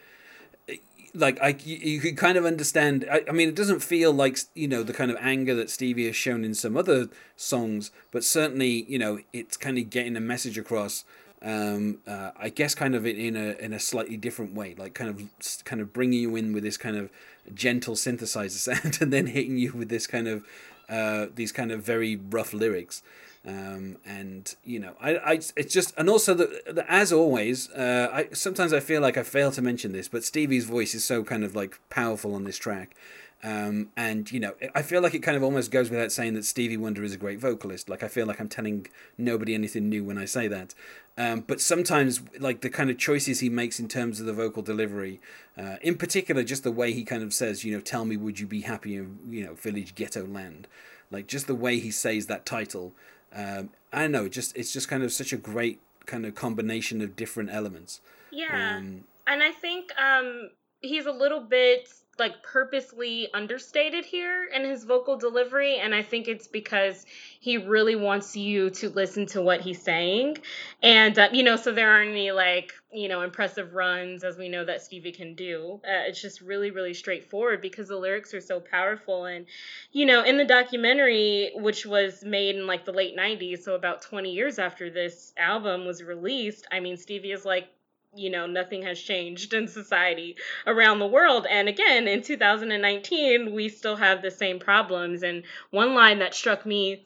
like 1.14 1.40
I 1.42 1.56
you, 1.64 2.00
could 2.00 2.18
kind 2.18 2.38
of 2.38 2.46
understand. 2.46 3.06
I, 3.12 3.24
I 3.28 3.32
mean, 3.32 3.50
it 3.50 3.56
doesn't 3.56 3.82
feel 3.82 4.12
like 4.12 4.40
you 4.56 4.68
know 4.68 4.84
the 4.84 4.94
kind 4.94 5.12
of 5.12 5.18
anger 5.20 5.56
that 5.56 5.70
Stevie 5.70 6.08
has 6.08 6.16
shown 6.16 6.44
in 6.44 6.54
some 6.54 6.76
other 6.76 7.10
songs, 7.36 7.92
but 8.12 8.24
certainly 8.24 8.86
you 8.88 8.98
know 8.98 9.20
it's 9.32 9.58
kind 9.58 9.78
of 9.78 9.90
getting 9.90 10.16
a 10.16 10.22
message 10.22 10.58
across. 10.58 11.06
Um, 11.42 11.98
uh, 12.08 12.32
I 12.40 12.48
guess 12.48 12.74
kind 12.74 12.96
of 12.96 13.06
in 13.06 13.36
a 13.36 13.58
in 13.60 13.74
a 13.74 13.80
slightly 13.80 14.18
different 14.18 14.56
way, 14.56 14.76
like 14.76 14.94
kind 14.94 15.10
of 15.10 15.64
kind 15.66 15.82
of 15.82 15.94
bringing 15.94 16.20
you 16.22 16.36
in 16.36 16.54
with 16.54 16.64
this 16.64 16.78
kind 16.78 16.98
of 16.98 17.10
gentle 17.54 17.96
synthesizer 17.96 18.50
sound, 18.82 18.98
and 19.02 19.12
then 19.12 19.28
hitting 19.28 19.58
you 19.58 19.74
with 19.74 19.90
this 19.90 20.08
kind 20.08 20.28
of 20.28 20.44
uh, 20.90 21.28
these 21.36 21.52
kind 21.52 21.72
of 21.72 21.84
very 21.84 22.16
rough 22.16 22.54
lyrics. 22.54 23.04
Um, 23.46 23.98
and 24.06 24.56
you 24.64 24.80
know, 24.80 24.96
I, 25.02 25.18
I, 25.18 25.34
it's 25.34 25.74
just, 25.74 25.94
and 25.98 26.10
also 26.10 26.34
that, 26.34 26.86
as 26.88 27.12
always, 27.12 27.70
uh, 27.72 28.10
I 28.12 28.30
sometimes 28.34 28.72
I 28.72 28.80
feel 28.80 29.02
like 29.02 29.18
I 29.18 29.24
fail 29.24 29.52
to 29.52 29.62
mention 29.62 29.92
this, 29.92 30.08
but 30.08 30.24
Stevie's 30.24 30.66
voice 30.66 30.96
is 30.96 31.04
so 31.04 31.24
kind 31.24 31.44
of 31.44 31.56
like 31.56 31.80
powerful 31.90 32.36
on 32.36 32.46
this 32.46 32.58
track. 32.58 32.96
Um, 33.44 33.90
and 33.98 34.32
you 34.32 34.40
know, 34.40 34.54
I 34.74 34.82
feel 34.82 35.02
like 35.02 35.14
it 35.14 35.20
kind 35.20 35.36
of 35.36 35.44
almost 35.44 35.70
goes 35.70 35.90
without 35.90 36.14
saying 36.14 36.36
that 36.36 36.46
Stevie 36.46 36.78
Wonder 36.78 37.04
is 37.04 37.14
a 37.14 37.18
great 37.18 37.40
vocalist. 37.40 37.90
Like 37.90 38.02
I 38.02 38.08
feel 38.08 38.26
like 38.26 38.40
I'm 38.40 38.48
telling 38.48 38.88
nobody 39.18 39.54
anything 39.54 39.90
new 39.90 40.06
when 40.06 40.18
I 40.18 40.24
say 40.24 40.48
that. 40.48 40.74
Um, 41.18 41.42
but 41.42 41.60
sometimes, 41.60 42.22
like 42.40 42.62
the 42.62 42.70
kind 42.70 42.90
of 42.90 42.98
choices 42.98 43.42
he 43.42 43.50
makes 43.50 43.80
in 43.80 43.90
terms 43.90 44.22
of 44.22 44.26
the 44.26 44.34
vocal 44.34 44.64
delivery, 44.64 45.20
uh, 45.58 45.76
in 45.82 45.98
particular, 45.98 46.44
just 46.44 46.64
the 46.64 46.72
way 46.72 46.94
he 46.94 47.04
kind 47.04 47.22
of 47.22 47.34
says, 47.34 47.66
you 47.66 47.74
know, 47.74 47.82
"Tell 47.82 48.06
me, 48.06 48.16
would 48.16 48.40
you 48.40 48.48
be 48.48 48.62
happy 48.62 48.96
in 48.96 49.20
you 49.30 49.44
know 49.46 49.56
Village 49.56 49.94
Ghetto 49.96 50.26
Land?" 50.26 50.70
Like 51.12 51.28
just 51.28 51.46
the 51.46 51.54
way 51.54 51.80
he 51.80 51.92
says 51.92 52.28
that 52.28 52.46
title 52.46 52.94
um, 53.36 53.70
I 53.92 54.02
don't 54.02 54.12
know. 54.12 54.28
Just 54.28 54.56
it's 54.56 54.74
just 54.74 54.88
kind 54.88 55.04
of 55.04 55.12
such 55.12 55.34
a 55.34 55.38
great 55.38 55.80
kind 56.06 56.26
of 56.26 56.36
combination 56.36 57.02
of 57.02 57.16
different 57.16 57.50
elements. 57.52 58.02
Yeah, 58.32 58.78
um, 58.78 59.06
and 59.28 59.44
I 59.44 59.52
think 59.52 59.92
um, 60.00 60.50
he's 60.82 61.06
a 61.06 61.12
little 61.12 61.42
bit 61.42 61.90
like 62.20 62.44
purposely 62.44 63.28
understated 63.34 64.06
here 64.06 64.46
in 64.54 64.64
his 64.64 64.84
vocal 64.84 65.18
delivery 65.18 65.78
and 65.78 65.96
i 65.96 66.02
think 66.02 66.28
it's 66.28 66.48
because 66.48 67.06
he 67.44 67.58
really 67.58 67.98
wants 67.98 68.38
you 68.38 68.70
to 68.70 68.90
listen 68.90 69.26
to 69.26 69.42
what 69.42 69.60
he's 69.60 69.82
saying. 69.82 70.38
And 70.82 71.20
uh, 71.20 71.28
you 71.34 71.44
know 71.44 71.58
so 71.58 71.74
there 71.74 71.92
aren't 71.92 72.12
any 72.12 72.32
like 72.32 72.72
you 72.94 73.10
know 73.10 73.22
impressive 73.22 73.74
runs 73.74 74.24
as 74.24 74.38
we 74.38 74.48
know 74.48 74.64
that 74.64 74.82
stevie 74.82 75.12
can 75.12 75.36
do. 75.36 75.82
Uh, 75.84 76.08
it's 76.08 76.22
just 76.22 76.40
really 76.40 76.72
really 76.72 76.94
straightforward 76.94 77.62
because 77.62 77.90
the 77.90 77.98
lyrics 77.98 78.34
are 78.34 78.40
so 78.40 78.62
powerful. 78.62 79.26
And 79.26 79.46
you 79.92 80.06
know 80.06 80.24
in 80.24 80.38
the 80.38 80.46
documentary 80.46 81.52
which 81.56 81.86
was 81.86 82.24
made 82.24 82.56
in 82.56 82.66
like 82.66 82.86
the 82.86 82.94
late 82.94 83.18
90s 83.18 83.64
so 83.64 83.76
about 83.76 84.02
20 84.02 84.32
years 84.32 84.58
after 84.58 84.90
this 84.90 85.34
album 85.38 85.86
was 85.86 86.02
released 86.02 86.66
i 86.72 86.80
mean 86.80 86.98
stevie 86.98 87.32
is 87.32 87.46
like 87.46 87.68
you 88.16 88.30
know 88.30 88.46
nothing 88.46 88.84
has 88.84 89.00
changed 89.00 89.54
in 89.54 89.68
society 89.68 90.36
around 90.68 91.00
the 91.00 91.08
world. 91.08 91.48
And 91.50 91.68
again 91.68 92.08
in 92.08 92.22
2019 92.22 93.54
we 93.54 93.70
still 93.70 93.96
have 93.96 94.22
the 94.22 94.32
same 94.32 94.60
problems. 94.60 95.24
And 95.24 95.44
one 95.72 95.94
line 95.94 96.20
that 96.20 96.34
struck 96.34 96.66
me 96.66 97.06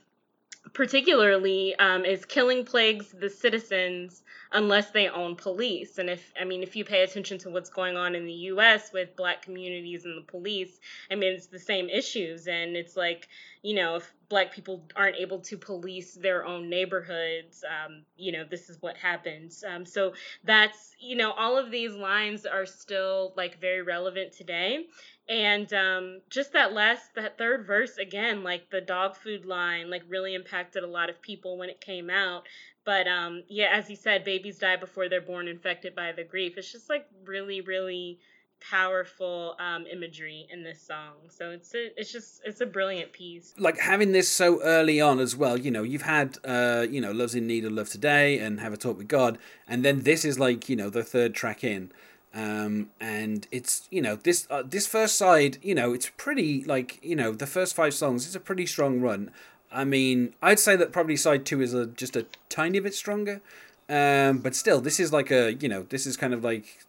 particularly 0.73 1.75
um, 1.75 2.05
is 2.05 2.25
killing 2.25 2.65
plagues 2.65 3.09
the 3.11 3.29
citizens 3.29 4.23
unless 4.51 4.91
they 4.91 5.09
own 5.09 5.35
police. 5.35 5.97
And 5.97 6.09
if 6.09 6.31
I 6.39 6.45
mean 6.45 6.63
if 6.63 6.75
you 6.75 6.85
pay 6.85 7.03
attention 7.03 7.37
to 7.39 7.49
what's 7.49 7.69
going 7.69 7.97
on 7.97 8.15
in 8.15 8.25
the 8.25 8.33
US 8.33 8.93
with 8.93 9.15
black 9.15 9.41
communities 9.41 10.05
and 10.05 10.17
the 10.17 10.21
police, 10.21 10.79
I 11.11 11.15
mean 11.15 11.33
it's 11.33 11.47
the 11.47 11.59
same 11.59 11.89
issues 11.89 12.47
and 12.47 12.75
it's 12.75 12.95
like, 12.95 13.27
you 13.61 13.75
know, 13.75 13.97
if 13.97 14.13
black 14.29 14.53
people 14.53 14.83
aren't 14.95 15.17
able 15.17 15.39
to 15.39 15.57
police 15.57 16.13
their 16.15 16.45
own 16.45 16.69
neighborhoods, 16.69 17.63
um, 17.65 18.03
you 18.17 18.31
know, 18.31 18.43
this 18.49 18.69
is 18.69 18.81
what 18.81 18.97
happens. 18.97 19.63
Um, 19.67 19.85
so 19.85 20.13
that's, 20.43 20.95
you 20.99 21.15
know, 21.15 21.31
all 21.31 21.57
of 21.57 21.71
these 21.71 21.93
lines 21.93 22.45
are 22.45 22.65
still 22.65 23.33
like 23.35 23.59
very 23.59 23.81
relevant 23.81 24.33
today 24.33 24.85
and 25.29 25.73
um, 25.73 26.21
just 26.29 26.53
that 26.53 26.73
last 26.73 27.13
that 27.15 27.37
third 27.37 27.65
verse 27.65 27.97
again 27.97 28.43
like 28.43 28.69
the 28.69 28.81
dog 28.81 29.15
food 29.15 29.45
line 29.45 29.89
like 29.89 30.03
really 30.07 30.33
impacted 30.35 30.83
a 30.83 30.87
lot 30.87 31.09
of 31.09 31.21
people 31.21 31.57
when 31.57 31.69
it 31.69 31.81
came 31.81 32.09
out 32.09 32.43
But 32.87 33.05
um, 33.05 33.43
yeah, 33.49 33.67
as 33.73 33.89
you 33.89 33.97
said, 33.97 34.23
babies 34.23 34.59
die 34.59 34.77
before 34.77 35.09
they're 35.09 35.19
born, 35.19 35.49
infected 35.49 35.93
by 35.93 36.13
the 36.13 36.23
grief. 36.23 36.53
It's 36.57 36.71
just 36.71 36.89
like 36.89 37.05
really, 37.25 37.59
really 37.59 38.17
powerful 38.61 39.57
um, 39.59 39.85
imagery 39.91 40.47
in 40.49 40.63
this 40.63 40.81
song. 40.81 41.15
So 41.27 41.51
it's 41.51 41.75
a, 41.75 41.99
it's 41.99 42.13
just 42.13 42.39
it's 42.45 42.61
a 42.61 42.65
brilliant 42.65 43.11
piece. 43.11 43.53
Like 43.57 43.77
having 43.77 44.13
this 44.13 44.29
so 44.29 44.61
early 44.63 45.01
on 45.01 45.19
as 45.19 45.35
well. 45.35 45.57
You 45.57 45.69
know, 45.69 45.83
you've 45.83 46.03
had 46.03 46.37
uh, 46.45 46.87
you 46.89 47.01
know, 47.01 47.11
Love's 47.11 47.35
in 47.35 47.45
Need 47.45 47.65
of 47.65 47.73
Love 47.73 47.89
Today 47.89 48.39
and 48.39 48.61
Have 48.61 48.71
a 48.71 48.77
Talk 48.77 48.97
with 48.97 49.09
God, 49.09 49.37
and 49.67 49.83
then 49.83 50.03
this 50.03 50.23
is 50.23 50.39
like 50.39 50.69
you 50.69 50.77
know 50.77 50.89
the 50.89 51.03
third 51.03 51.35
track 51.35 51.65
in. 51.65 51.91
Um, 52.33 52.89
and 52.99 53.47
it's 53.51 53.87
you 53.89 54.01
know 54.01 54.15
this 54.15 54.47
uh, 54.49 54.61
this 54.63 54.85
first 54.85 55.17
side 55.17 55.57
you 55.63 55.73
know 55.73 55.93
it's 55.93 56.11
pretty 56.17 56.63
like 56.65 56.99
you 57.01 57.15
know 57.15 57.31
the 57.31 57.47
first 57.47 57.73
five 57.73 57.93
songs 57.93 58.25
it's 58.25 58.35
a 58.35 58.39
pretty 58.39 58.65
strong 58.65 58.99
run. 59.01 59.31
I 59.71 59.85
mean 59.85 60.33
I'd 60.41 60.59
say 60.59 60.75
that 60.75 60.91
probably 60.91 61.15
side 61.15 61.45
two 61.45 61.61
is 61.61 61.73
a, 61.73 61.87
just 61.87 62.15
a 62.15 62.25
tiny 62.49 62.79
bit 62.79 62.93
stronger, 62.93 63.41
um, 63.89 64.39
but 64.39 64.55
still 64.55 64.81
this 64.81 64.99
is 64.99 65.11
like 65.11 65.31
a 65.31 65.53
you 65.53 65.69
know 65.69 65.83
this 65.83 66.05
is 66.05 66.15
kind 66.17 66.33
of 66.33 66.43
like 66.43 66.85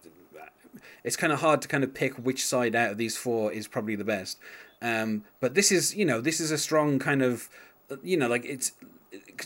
it's 1.04 1.16
kind 1.16 1.32
of 1.32 1.40
hard 1.40 1.62
to 1.62 1.68
kind 1.68 1.84
of 1.84 1.94
pick 1.94 2.14
which 2.14 2.44
side 2.44 2.74
out 2.74 2.90
of 2.92 2.98
these 2.98 3.16
four 3.16 3.52
is 3.52 3.66
probably 3.66 3.96
the 3.96 4.04
best. 4.04 4.38
Um, 4.80 5.24
but 5.40 5.54
this 5.54 5.72
is, 5.72 5.94
you 5.94 6.04
know, 6.04 6.20
this 6.20 6.40
is 6.40 6.50
a 6.50 6.58
strong 6.58 6.98
kind 6.98 7.22
of, 7.22 7.48
you 8.02 8.16
know, 8.16 8.28
like 8.28 8.44
it's 8.44 8.72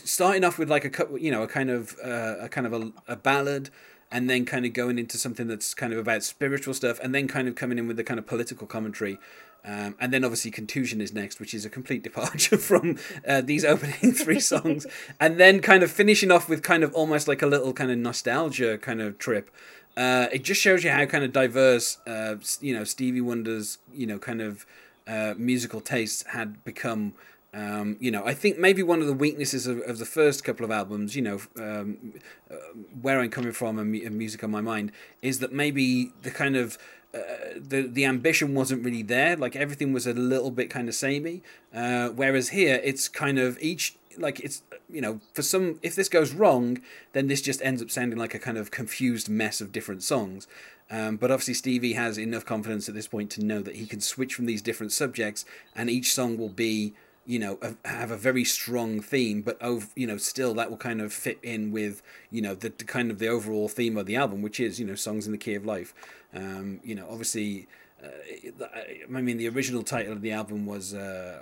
starting 0.03 0.43
off 0.43 0.57
with 0.57 0.69
like 0.69 0.85
a, 0.85 1.19
you 1.19 1.31
know, 1.31 1.43
a 1.43 1.47
kind 1.47 1.69
of, 1.69 1.95
uh, 2.03 2.35
a 2.41 2.49
kind 2.49 2.67
of 2.67 2.73
a, 2.73 2.91
a 3.07 3.15
ballad, 3.15 3.69
and 4.13 4.29
then 4.29 4.45
kind 4.45 4.65
of 4.65 4.71
going 4.71 4.97
into 4.97 5.17
something 5.17 5.47
that's 5.47 5.73
kind 5.73 5.91
of 5.91 5.99
about 5.99 6.23
spiritual 6.23 6.73
stuff, 6.73 6.99
and 7.03 7.13
then 7.13 7.27
kind 7.27 7.49
of 7.49 7.55
coming 7.55 7.77
in 7.77 7.87
with 7.87 7.97
the 7.97 8.03
kind 8.03 8.17
of 8.17 8.25
political 8.25 8.65
commentary. 8.65 9.17
Um, 9.65 9.95
and 9.99 10.13
then 10.13 10.25
obviously 10.25 10.51
Contusion 10.51 10.99
is 11.01 11.13
next, 11.13 11.39
which 11.39 11.53
is 11.53 11.65
a 11.65 11.69
complete 11.69 12.03
departure 12.09 12.57
from 12.57 12.97
uh, 13.27 13.41
these 13.41 13.65
opening 13.65 14.13
three 14.13 14.39
songs. 14.39 14.85
and 15.19 15.39
then 15.39 15.59
kind 15.61 15.83
of 15.83 15.91
finishing 15.91 16.31
off 16.31 16.47
with 16.47 16.63
kind 16.63 16.83
of 16.83 16.93
almost 16.93 17.27
like 17.27 17.41
a 17.41 17.47
little 17.47 17.73
kind 17.73 17.91
of 17.91 17.97
nostalgia 17.97 18.77
kind 18.77 19.01
of 19.01 19.17
trip 19.17 19.49
uh, 19.95 20.27
it 20.31 20.43
just 20.43 20.61
shows 20.61 20.83
you 20.83 20.89
how 20.89 21.05
kind 21.05 21.23
of 21.23 21.31
diverse, 21.31 21.99
uh, 22.07 22.35
you 22.61 22.73
know, 22.73 22.83
Stevie 22.83 23.21
Wonder's, 23.21 23.77
you 23.93 24.07
know, 24.07 24.17
kind 24.17 24.41
of 24.41 24.65
uh, 25.07 25.33
musical 25.37 25.81
tastes 25.81 26.23
had 26.27 26.63
become. 26.63 27.13
Um, 27.53 27.97
you 27.99 28.09
know, 28.09 28.25
I 28.25 28.33
think 28.33 28.57
maybe 28.57 28.81
one 28.81 29.01
of 29.01 29.07
the 29.07 29.13
weaknesses 29.13 29.67
of, 29.67 29.79
of 29.81 29.99
the 29.99 30.05
first 30.05 30.43
couple 30.43 30.65
of 30.65 30.71
albums, 30.71 31.15
you 31.15 31.21
know, 31.21 31.39
um, 31.57 32.13
uh, 32.49 32.55
where 32.99 33.19
I'm 33.19 33.29
coming 33.29 33.51
from 33.51 33.77
and, 33.77 33.91
music 33.91 34.43
on 34.43 34.49
my 34.49 34.61
mind, 34.61 34.91
is 35.21 35.39
that 35.39 35.53
maybe 35.53 36.11
the 36.23 36.31
kind 36.31 36.55
of 36.55 36.79
uh, 37.13 37.19
the 37.55 37.83
the 37.83 38.05
ambition 38.05 38.55
wasn't 38.55 38.83
really 38.83 39.03
there. 39.03 39.35
Like 39.35 39.55
everything 39.55 39.93
was 39.93 40.07
a 40.07 40.13
little 40.13 40.49
bit 40.49 40.71
kind 40.71 40.89
of 40.89 40.95
samey. 40.95 41.43
Uh, 41.71 42.09
whereas 42.09 42.49
here, 42.49 42.81
it's 42.83 43.07
kind 43.07 43.37
of 43.37 43.59
each 43.61 43.97
like 44.17 44.39
it's 44.39 44.63
you 44.89 45.01
know 45.01 45.19
for 45.33 45.41
some 45.41 45.79
if 45.81 45.95
this 45.95 46.09
goes 46.09 46.33
wrong 46.33 46.79
then 47.13 47.27
this 47.27 47.41
just 47.41 47.61
ends 47.63 47.81
up 47.81 47.89
sounding 47.89 48.17
like 48.17 48.33
a 48.33 48.39
kind 48.39 48.57
of 48.57 48.71
confused 48.71 49.29
mess 49.29 49.61
of 49.61 49.71
different 49.71 50.03
songs 50.03 50.47
um, 50.91 51.15
but 51.17 51.31
obviously 51.31 51.53
stevie 51.53 51.93
has 51.93 52.17
enough 52.17 52.45
confidence 52.45 52.87
at 52.87 52.95
this 52.95 53.07
point 53.07 53.31
to 53.31 53.43
know 53.43 53.61
that 53.61 53.77
he 53.77 53.85
can 53.85 53.99
switch 53.99 54.33
from 54.35 54.45
these 54.45 54.61
different 54.61 54.91
subjects 54.91 55.45
and 55.75 55.89
each 55.89 56.13
song 56.13 56.37
will 56.37 56.49
be 56.49 56.93
you 57.25 57.39
know 57.39 57.57
have 57.85 58.11
a 58.11 58.17
very 58.17 58.43
strong 58.43 58.99
theme 58.99 59.41
but 59.41 59.61
over 59.61 59.87
you 59.95 60.05
know 60.05 60.17
still 60.17 60.53
that 60.53 60.69
will 60.69 60.77
kind 60.77 61.01
of 61.01 61.13
fit 61.13 61.39
in 61.41 61.71
with 61.71 62.01
you 62.31 62.41
know 62.41 62.53
the, 62.53 62.69
the 62.69 62.83
kind 62.83 63.09
of 63.09 63.19
the 63.19 63.27
overall 63.27 63.67
theme 63.67 63.97
of 63.97 64.05
the 64.05 64.15
album 64.15 64.41
which 64.41 64.59
is 64.59 64.79
you 64.79 64.85
know 64.85 64.95
songs 64.95 65.25
in 65.25 65.31
the 65.31 65.37
key 65.37 65.55
of 65.55 65.65
life. 65.65 65.93
Um, 66.33 66.79
you 66.83 66.95
know 66.95 67.07
obviously 67.09 67.67
I 68.03 69.21
mean, 69.21 69.37
the 69.37 69.47
original 69.49 69.83
title 69.83 70.13
of 70.13 70.21
the 70.21 70.31
album 70.31 70.65
was 70.65 70.93
uh, 70.93 71.39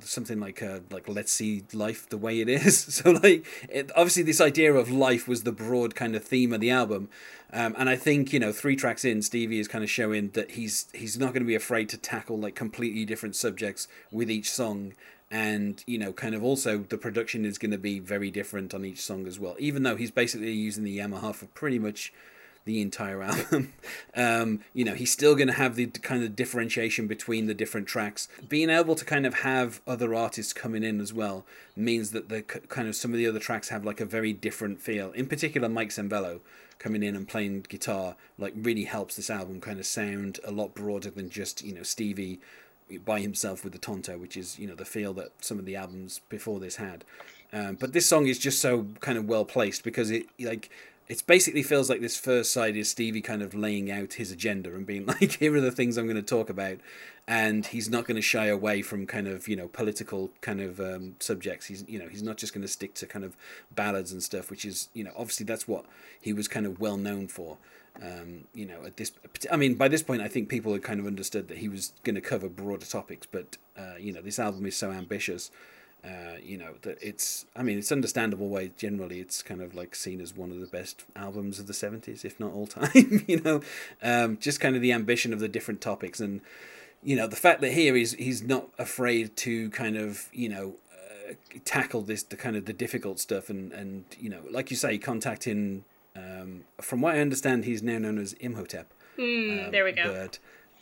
something 0.00 0.38
like 0.38 0.62
uh, 0.62 0.80
like 0.90 1.08
"Let's 1.08 1.32
See 1.32 1.64
Life 1.72 2.08
the 2.08 2.18
Way 2.18 2.40
It 2.40 2.48
Is." 2.48 2.84
So, 2.94 3.10
like, 3.12 3.46
it, 3.68 3.90
obviously, 3.96 4.22
this 4.22 4.40
idea 4.40 4.72
of 4.74 4.90
life 4.90 5.26
was 5.26 5.42
the 5.42 5.52
broad 5.52 5.94
kind 5.94 6.14
of 6.14 6.24
theme 6.24 6.52
of 6.52 6.60
the 6.60 6.70
album, 6.70 7.08
um, 7.52 7.74
and 7.78 7.88
I 7.88 7.96
think 7.96 8.32
you 8.32 8.38
know, 8.38 8.52
three 8.52 8.76
tracks 8.76 9.04
in, 9.04 9.22
Stevie 9.22 9.58
is 9.58 9.68
kind 9.68 9.82
of 9.82 9.90
showing 9.90 10.30
that 10.30 10.52
he's 10.52 10.86
he's 10.92 11.18
not 11.18 11.32
going 11.32 11.42
to 11.42 11.48
be 11.48 11.54
afraid 11.54 11.88
to 11.90 11.96
tackle 11.96 12.38
like 12.38 12.54
completely 12.54 13.04
different 13.04 13.36
subjects 13.36 13.88
with 14.10 14.30
each 14.30 14.50
song, 14.50 14.92
and 15.30 15.82
you 15.86 15.98
know, 15.98 16.12
kind 16.12 16.34
of 16.34 16.44
also 16.44 16.78
the 16.78 16.98
production 16.98 17.44
is 17.44 17.58
going 17.58 17.70
to 17.70 17.78
be 17.78 17.98
very 17.98 18.30
different 18.30 18.74
on 18.74 18.84
each 18.84 19.00
song 19.00 19.26
as 19.26 19.38
well. 19.38 19.56
Even 19.58 19.82
though 19.82 19.96
he's 19.96 20.10
basically 20.10 20.52
using 20.52 20.84
the 20.84 20.98
Yamaha 20.98 21.34
for 21.34 21.46
pretty 21.46 21.78
much 21.78 22.12
the 22.64 22.80
entire 22.80 23.22
album. 23.22 23.72
um, 24.16 24.60
you 24.72 24.84
know, 24.84 24.94
he's 24.94 25.12
still 25.12 25.34
going 25.34 25.48
to 25.48 25.54
have 25.54 25.76
the 25.76 25.86
kind 25.86 26.24
of 26.24 26.36
differentiation 26.36 27.06
between 27.06 27.46
the 27.46 27.54
different 27.54 27.86
tracks. 27.86 28.28
Being 28.48 28.70
able 28.70 28.94
to 28.94 29.04
kind 29.04 29.26
of 29.26 29.34
have 29.40 29.80
other 29.86 30.14
artists 30.14 30.52
coming 30.52 30.82
in 30.82 31.00
as 31.00 31.12
well 31.12 31.44
means 31.76 32.10
that 32.12 32.28
the 32.28 32.42
kind 32.42 32.88
of 32.88 32.96
some 32.96 33.12
of 33.12 33.18
the 33.18 33.26
other 33.26 33.38
tracks 33.38 33.68
have 33.68 33.84
like 33.84 34.00
a 34.00 34.06
very 34.06 34.32
different 34.32 34.80
feel. 34.80 35.10
In 35.12 35.26
particular, 35.26 35.68
Mike 35.68 35.90
Sembello 35.90 36.40
coming 36.78 37.02
in 37.02 37.14
and 37.14 37.28
playing 37.28 37.64
guitar 37.68 38.16
like 38.36 38.52
really 38.56 38.84
helps 38.84 39.16
this 39.16 39.30
album 39.30 39.60
kind 39.60 39.78
of 39.78 39.86
sound 39.86 40.40
a 40.44 40.50
lot 40.50 40.74
broader 40.74 41.08
than 41.08 41.30
just 41.30 41.62
you 41.62 41.72
know 41.72 41.84
Stevie 41.84 42.40
by 43.04 43.20
himself 43.20 43.64
with 43.64 43.72
the 43.72 43.78
Tonto, 43.78 44.18
which 44.18 44.36
is 44.36 44.58
you 44.58 44.66
know 44.66 44.74
the 44.74 44.84
feel 44.84 45.12
that 45.14 45.32
some 45.40 45.58
of 45.58 45.64
the 45.64 45.76
albums 45.76 46.20
before 46.28 46.60
this 46.60 46.76
had. 46.76 47.04
Um, 47.52 47.76
but 47.76 47.92
this 47.92 48.06
song 48.06 48.26
is 48.26 48.38
just 48.38 48.60
so 48.60 48.86
kind 49.00 49.16
of 49.16 49.26
well 49.26 49.44
placed 49.44 49.84
because 49.84 50.10
it 50.10 50.26
like 50.40 50.70
it 51.06 51.22
basically 51.26 51.62
feels 51.62 51.90
like 51.90 52.00
this 52.00 52.18
first 52.18 52.50
side 52.50 52.76
is 52.76 52.88
Stevie 52.88 53.20
kind 53.20 53.42
of 53.42 53.54
laying 53.54 53.90
out 53.90 54.14
his 54.14 54.32
agenda 54.32 54.74
and 54.74 54.86
being 54.86 55.04
like, 55.06 55.32
here 55.32 55.54
are 55.54 55.60
the 55.60 55.70
things 55.70 55.96
I'm 55.96 56.06
going 56.06 56.16
to 56.16 56.22
talk 56.22 56.48
about. 56.48 56.78
And 57.26 57.64
he's 57.64 57.88
not 57.88 58.06
going 58.06 58.16
to 58.16 58.22
shy 58.22 58.46
away 58.46 58.82
from 58.82 59.06
kind 59.06 59.26
of, 59.26 59.48
you 59.48 59.56
know, 59.56 59.68
political 59.68 60.30
kind 60.42 60.60
of 60.60 60.78
um, 60.78 61.16
subjects. 61.20 61.66
He's, 61.66 61.84
you 61.88 61.98
know, 61.98 62.08
he's 62.08 62.22
not 62.22 62.36
just 62.36 62.52
going 62.52 62.62
to 62.62 62.68
stick 62.68 62.94
to 62.96 63.06
kind 63.06 63.24
of 63.24 63.34
ballads 63.74 64.12
and 64.12 64.22
stuff, 64.22 64.50
which 64.50 64.64
is, 64.64 64.88
you 64.92 65.04
know, 65.04 65.12
obviously 65.16 65.46
that's 65.46 65.66
what 65.66 65.86
he 66.20 66.34
was 66.34 66.48
kind 66.48 66.66
of 66.66 66.80
well 66.80 66.98
known 66.98 67.28
for. 67.28 67.56
Um, 68.02 68.44
you 68.52 68.66
know, 68.66 68.84
at 68.84 68.96
this, 68.96 69.12
I 69.50 69.56
mean, 69.56 69.76
by 69.76 69.88
this 69.88 70.02
point, 70.02 70.20
I 70.20 70.28
think 70.28 70.48
people 70.48 70.72
had 70.72 70.82
kind 70.82 71.00
of 71.00 71.06
understood 71.06 71.48
that 71.48 71.58
he 71.58 71.68
was 71.68 71.92
going 72.02 72.16
to 72.16 72.20
cover 72.20 72.48
broader 72.48 72.84
topics, 72.84 73.26
but, 73.30 73.56
uh, 73.78 73.94
you 73.98 74.12
know, 74.12 74.20
this 74.20 74.38
album 74.38 74.66
is 74.66 74.76
so 74.76 74.90
ambitious 74.90 75.50
uh, 76.04 76.36
you 76.42 76.58
know 76.58 76.74
that 76.82 76.98
it's 77.00 77.46
i 77.56 77.62
mean 77.62 77.78
it's 77.78 77.90
understandable 77.90 78.48
why 78.48 78.70
generally 78.76 79.20
it's 79.20 79.42
kind 79.42 79.62
of 79.62 79.74
like 79.74 79.94
seen 79.94 80.20
as 80.20 80.36
one 80.36 80.50
of 80.50 80.60
the 80.60 80.66
best 80.66 81.04
albums 81.16 81.58
of 81.58 81.66
the 81.66 81.72
70s 81.72 82.24
if 82.24 82.38
not 82.38 82.52
all 82.52 82.66
time 82.82 83.24
you 83.26 83.40
know? 83.40 83.62
Um, 84.02 84.36
just 84.38 84.60
kind 84.60 84.76
of 84.76 84.82
the 84.82 84.92
ambition 84.92 85.32
of 85.32 85.40
the 85.40 85.48
different 85.48 85.80
topics 85.80 86.20
and 86.20 86.40
you 87.02 87.16
know 87.16 87.26
the 87.26 87.36
fact 87.36 87.60
that 87.62 87.72
here 87.72 87.94
he's 87.94 88.12
he's 88.14 88.42
not 88.42 88.68
afraid 88.78 89.36
to 89.38 89.70
kind 89.70 89.96
of 89.96 90.28
you 90.32 90.48
know 90.48 90.74
uh, 90.92 91.34
tackle 91.64 92.02
this 92.02 92.22
the 92.22 92.36
kind 92.36 92.56
of 92.56 92.66
the 92.66 92.72
difficult 92.72 93.18
stuff 93.18 93.48
and 93.48 93.72
and 93.72 94.04
you 94.18 94.28
know 94.28 94.40
like 94.50 94.70
you 94.70 94.76
say 94.76 94.98
contacting 94.98 95.84
um, 96.16 96.64
from 96.80 97.00
what 97.00 97.14
i 97.14 97.20
understand 97.20 97.64
he's 97.64 97.82
now 97.82 97.98
known 97.98 98.18
as 98.18 98.34
imhotep. 98.34 98.86
Mm, 99.18 99.66
um, 99.66 99.70
there 99.70 99.84
we 99.84 99.92
go 99.92 100.28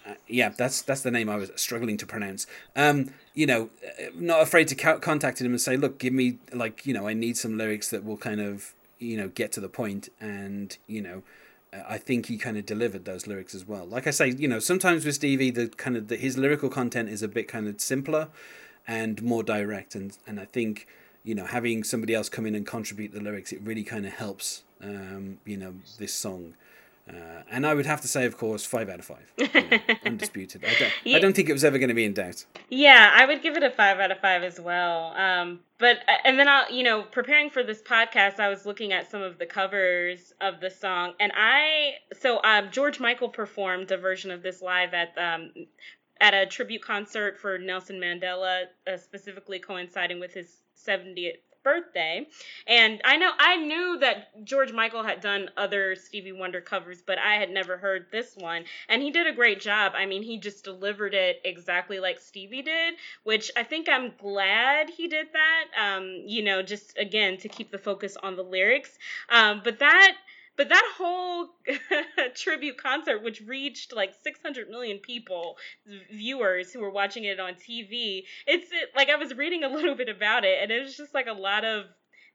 uh, 0.07 0.15
yeah, 0.27 0.49
that's 0.49 0.83
that's 0.83 1.03
the 1.03 1.11
name 1.11 1.29
I 1.29 1.37
was 1.37 1.51
struggling 1.57 1.97
to 1.99 2.07
pronounce. 2.07 2.47
Um, 2.75 3.11
you 3.35 3.47
know, 3.47 3.71
uh, 3.87 4.07
not 4.15 4.41
afraid 4.41 4.69
to 4.69 4.75
co- 4.75 4.99
contact 4.99 5.41
him 5.41 5.53
and 5.53 5.61
say, 5.61 5.77
look, 5.77 5.99
give 5.99 6.13
me 6.13 6.39
like 6.53 6.87
you 6.87 6.95
know, 6.95 7.07
I 7.07 7.15
need 7.15 7.37
some 7.37 7.57
lyrics 7.57 7.91
that 7.91 8.05
will 8.05 8.17
kind 8.17 8.41
of 8.41 8.75
you 8.99 9.17
know 9.17 9.29
get 9.29 9.53
to 9.53 9.61
the 9.61 9.69
point, 9.69 10.09
and 10.21 10.77
you 10.87 11.03
know, 11.03 11.23
uh, 11.73 11.83
I 11.89 11.99
think 11.99 12.27
he 12.27 12.37
kind 12.37 12.57
of 12.57 12.67
delivered 12.67 13.05
those 13.05 13.27
lyrics 13.27 13.55
as 13.55 13.67
well. 13.67 13.87
Like 13.87 14.07
I 14.07 14.11
say, 14.11 14.31
you 14.31 14.49
know, 14.49 14.59
sometimes 14.59 15.05
with 15.05 15.15
Stevie, 15.15 15.51
the 15.51 15.69
kind 15.69 15.97
of 15.97 16.09
the, 16.09 16.17
his 16.17 16.37
lyrical 16.37 16.69
content 16.69 17.09
is 17.09 17.23
a 17.23 17.29
bit 17.29 17.47
kind 17.47 17.69
of 17.69 17.81
simpler 17.81 18.29
and 18.87 19.23
more 19.23 19.45
direct, 19.45 19.95
and 19.95 20.17
and 20.27 20.41
I 20.41 20.47
think 20.47 20.89
you 21.23 21.37
know 21.37 21.47
having 21.47 21.85
somebody 21.85 22.15
else 22.15 22.29
come 22.29 22.47
in 22.47 22.57
and 22.57 22.67
contribute 22.67 23.13
the 23.13 23.21
lyrics, 23.21 23.53
it 23.53 23.61
really 23.63 23.85
kind 23.85 24.05
of 24.05 24.13
helps. 24.13 24.65
Um, 24.83 25.39
you 25.45 25.57
know, 25.57 25.75
this 25.99 26.13
song. 26.13 26.55
Uh, 27.09 27.43
and 27.51 27.67
I 27.67 27.75
would 27.75 27.87
have 27.87 28.01
to 28.03 28.09
say, 28.09 28.27
of 28.27 28.37
course, 28.37 28.65
five 28.65 28.89
out 28.89 29.01
of 29.01 29.05
five, 29.05 29.33
you 29.37 29.49
know, 29.53 29.79
undisputed. 30.07 30.65
I 30.65 30.79
don't, 30.79 30.93
yeah. 31.05 31.17
I 31.17 31.21
don't 31.21 31.35
think 31.35 31.49
it 31.49 31.53
was 31.53 31.65
ever 31.65 31.79
going 31.79 31.89
to 31.89 31.95
be 31.95 32.05
in 32.05 32.15
doubt. 32.15 32.45
Yeah, 32.71 33.11
I 33.13 33.27
would 33.27 33.43
give 33.43 33.57
it 33.57 33.65
a 33.65 33.71
five 33.71 33.99
out 33.99 34.13
of 34.13 34.21
five 34.21 34.45
as 34.45 34.61
well. 34.61 35.13
Um, 35.17 35.61
but 35.79 35.97
uh, 36.09 36.13
and 36.25 36.39
then 36.39 36.47
I, 36.47 36.69
you 36.71 36.85
know, 36.85 37.03
preparing 37.03 37.51
for 37.51 37.65
this 37.65 37.83
podcast, 37.83 38.39
I 38.39 38.49
was 38.49 38.67
looking 38.67 38.93
at 38.93 39.11
some 39.11 39.21
of 39.21 39.39
the 39.39 39.47
covers 39.47 40.33
of 40.41 40.61
the 40.61 40.71
song, 40.71 41.15
and 41.19 41.33
I 41.37 41.95
so 42.21 42.41
um, 42.45 42.71
George 42.71 43.01
Michael 43.01 43.29
performed 43.29 43.91
a 43.91 43.97
version 43.97 44.31
of 44.31 44.43
this 44.43 44.63
live 44.63 44.95
at 44.95 45.19
um, 45.19 45.53
at 46.21 46.35
a 46.35 46.47
tribute 46.47 46.83
concert 46.83 47.37
for 47.37 47.59
Nelson 47.59 48.01
Mandela, 48.01 48.67
uh, 48.87 48.97
specifically 48.97 49.59
coinciding 49.59 50.21
with 50.21 50.33
his 50.33 50.63
70th 50.87 51.39
birthday. 51.63 52.27
And 52.67 53.01
I 53.05 53.17
know 53.17 53.31
I 53.39 53.57
knew 53.57 53.99
that 54.01 54.45
George 54.45 54.73
Michael 54.73 55.03
had 55.03 55.21
done 55.21 55.51
other 55.57 55.97
Stevie 55.97 56.33
Wonder 56.33 56.61
covers, 56.61 57.03
but 57.03 57.19
I 57.19 57.35
had 57.35 57.51
never 57.51 57.77
heard 57.77 58.07
this 58.11 58.37
one. 58.37 58.65
And 58.89 59.03
he 59.03 59.11
did 59.11 59.27
a 59.27 59.33
great 59.33 59.61
job. 59.61 59.93
I 59.95 60.07
mean, 60.07 60.23
he 60.23 60.39
just 60.39 60.65
delivered 60.65 61.15
it 61.15 61.41
exactly 61.45 62.01
like 62.01 62.21
Stevie 62.21 62.63
did, 62.63 62.95
which 63.25 63.51
I 63.57 63.63
think 63.63 63.89
I'm 63.89 64.13
glad 64.19 64.91
he 64.91 65.09
did 65.09 65.29
that. 65.33 65.65
Um, 65.81 66.23
you 66.27 66.43
know, 66.43 66.63
just 66.63 66.97
again 66.99 67.37
to 67.39 67.49
keep 67.49 67.71
the 67.71 67.79
focus 67.79 68.17
on 68.23 68.37
the 68.37 68.43
lyrics. 68.45 68.99
Um, 69.29 69.61
but 69.65 69.79
that 69.79 70.17
but 70.57 70.69
that 70.69 70.93
whole 70.97 71.49
tribute 72.35 72.77
concert, 72.77 73.23
which 73.23 73.41
reached 73.43 73.95
like 73.95 74.15
600 74.23 74.69
million 74.69 74.99
people, 74.99 75.57
viewers 76.13 76.73
who 76.73 76.81
were 76.81 76.91
watching 76.91 77.25
it 77.25 77.41
on 77.41 77.55
TV, 77.55 78.25
it's 78.47 78.71
it, 78.73 78.91
like 78.95 79.09
I 79.09 79.17
was 79.17 79.35
reading 79.35 79.65
a 79.65 79.69
little 79.69 79.95
bit 79.95 80.09
about 80.09 80.45
it, 80.45 80.59
and 80.63 80.71
it 80.71 80.83
was 80.83 80.97
just 80.97 81.15
like 81.15 81.27
a 81.27 81.33
lot 81.33 81.65
of 81.65 81.87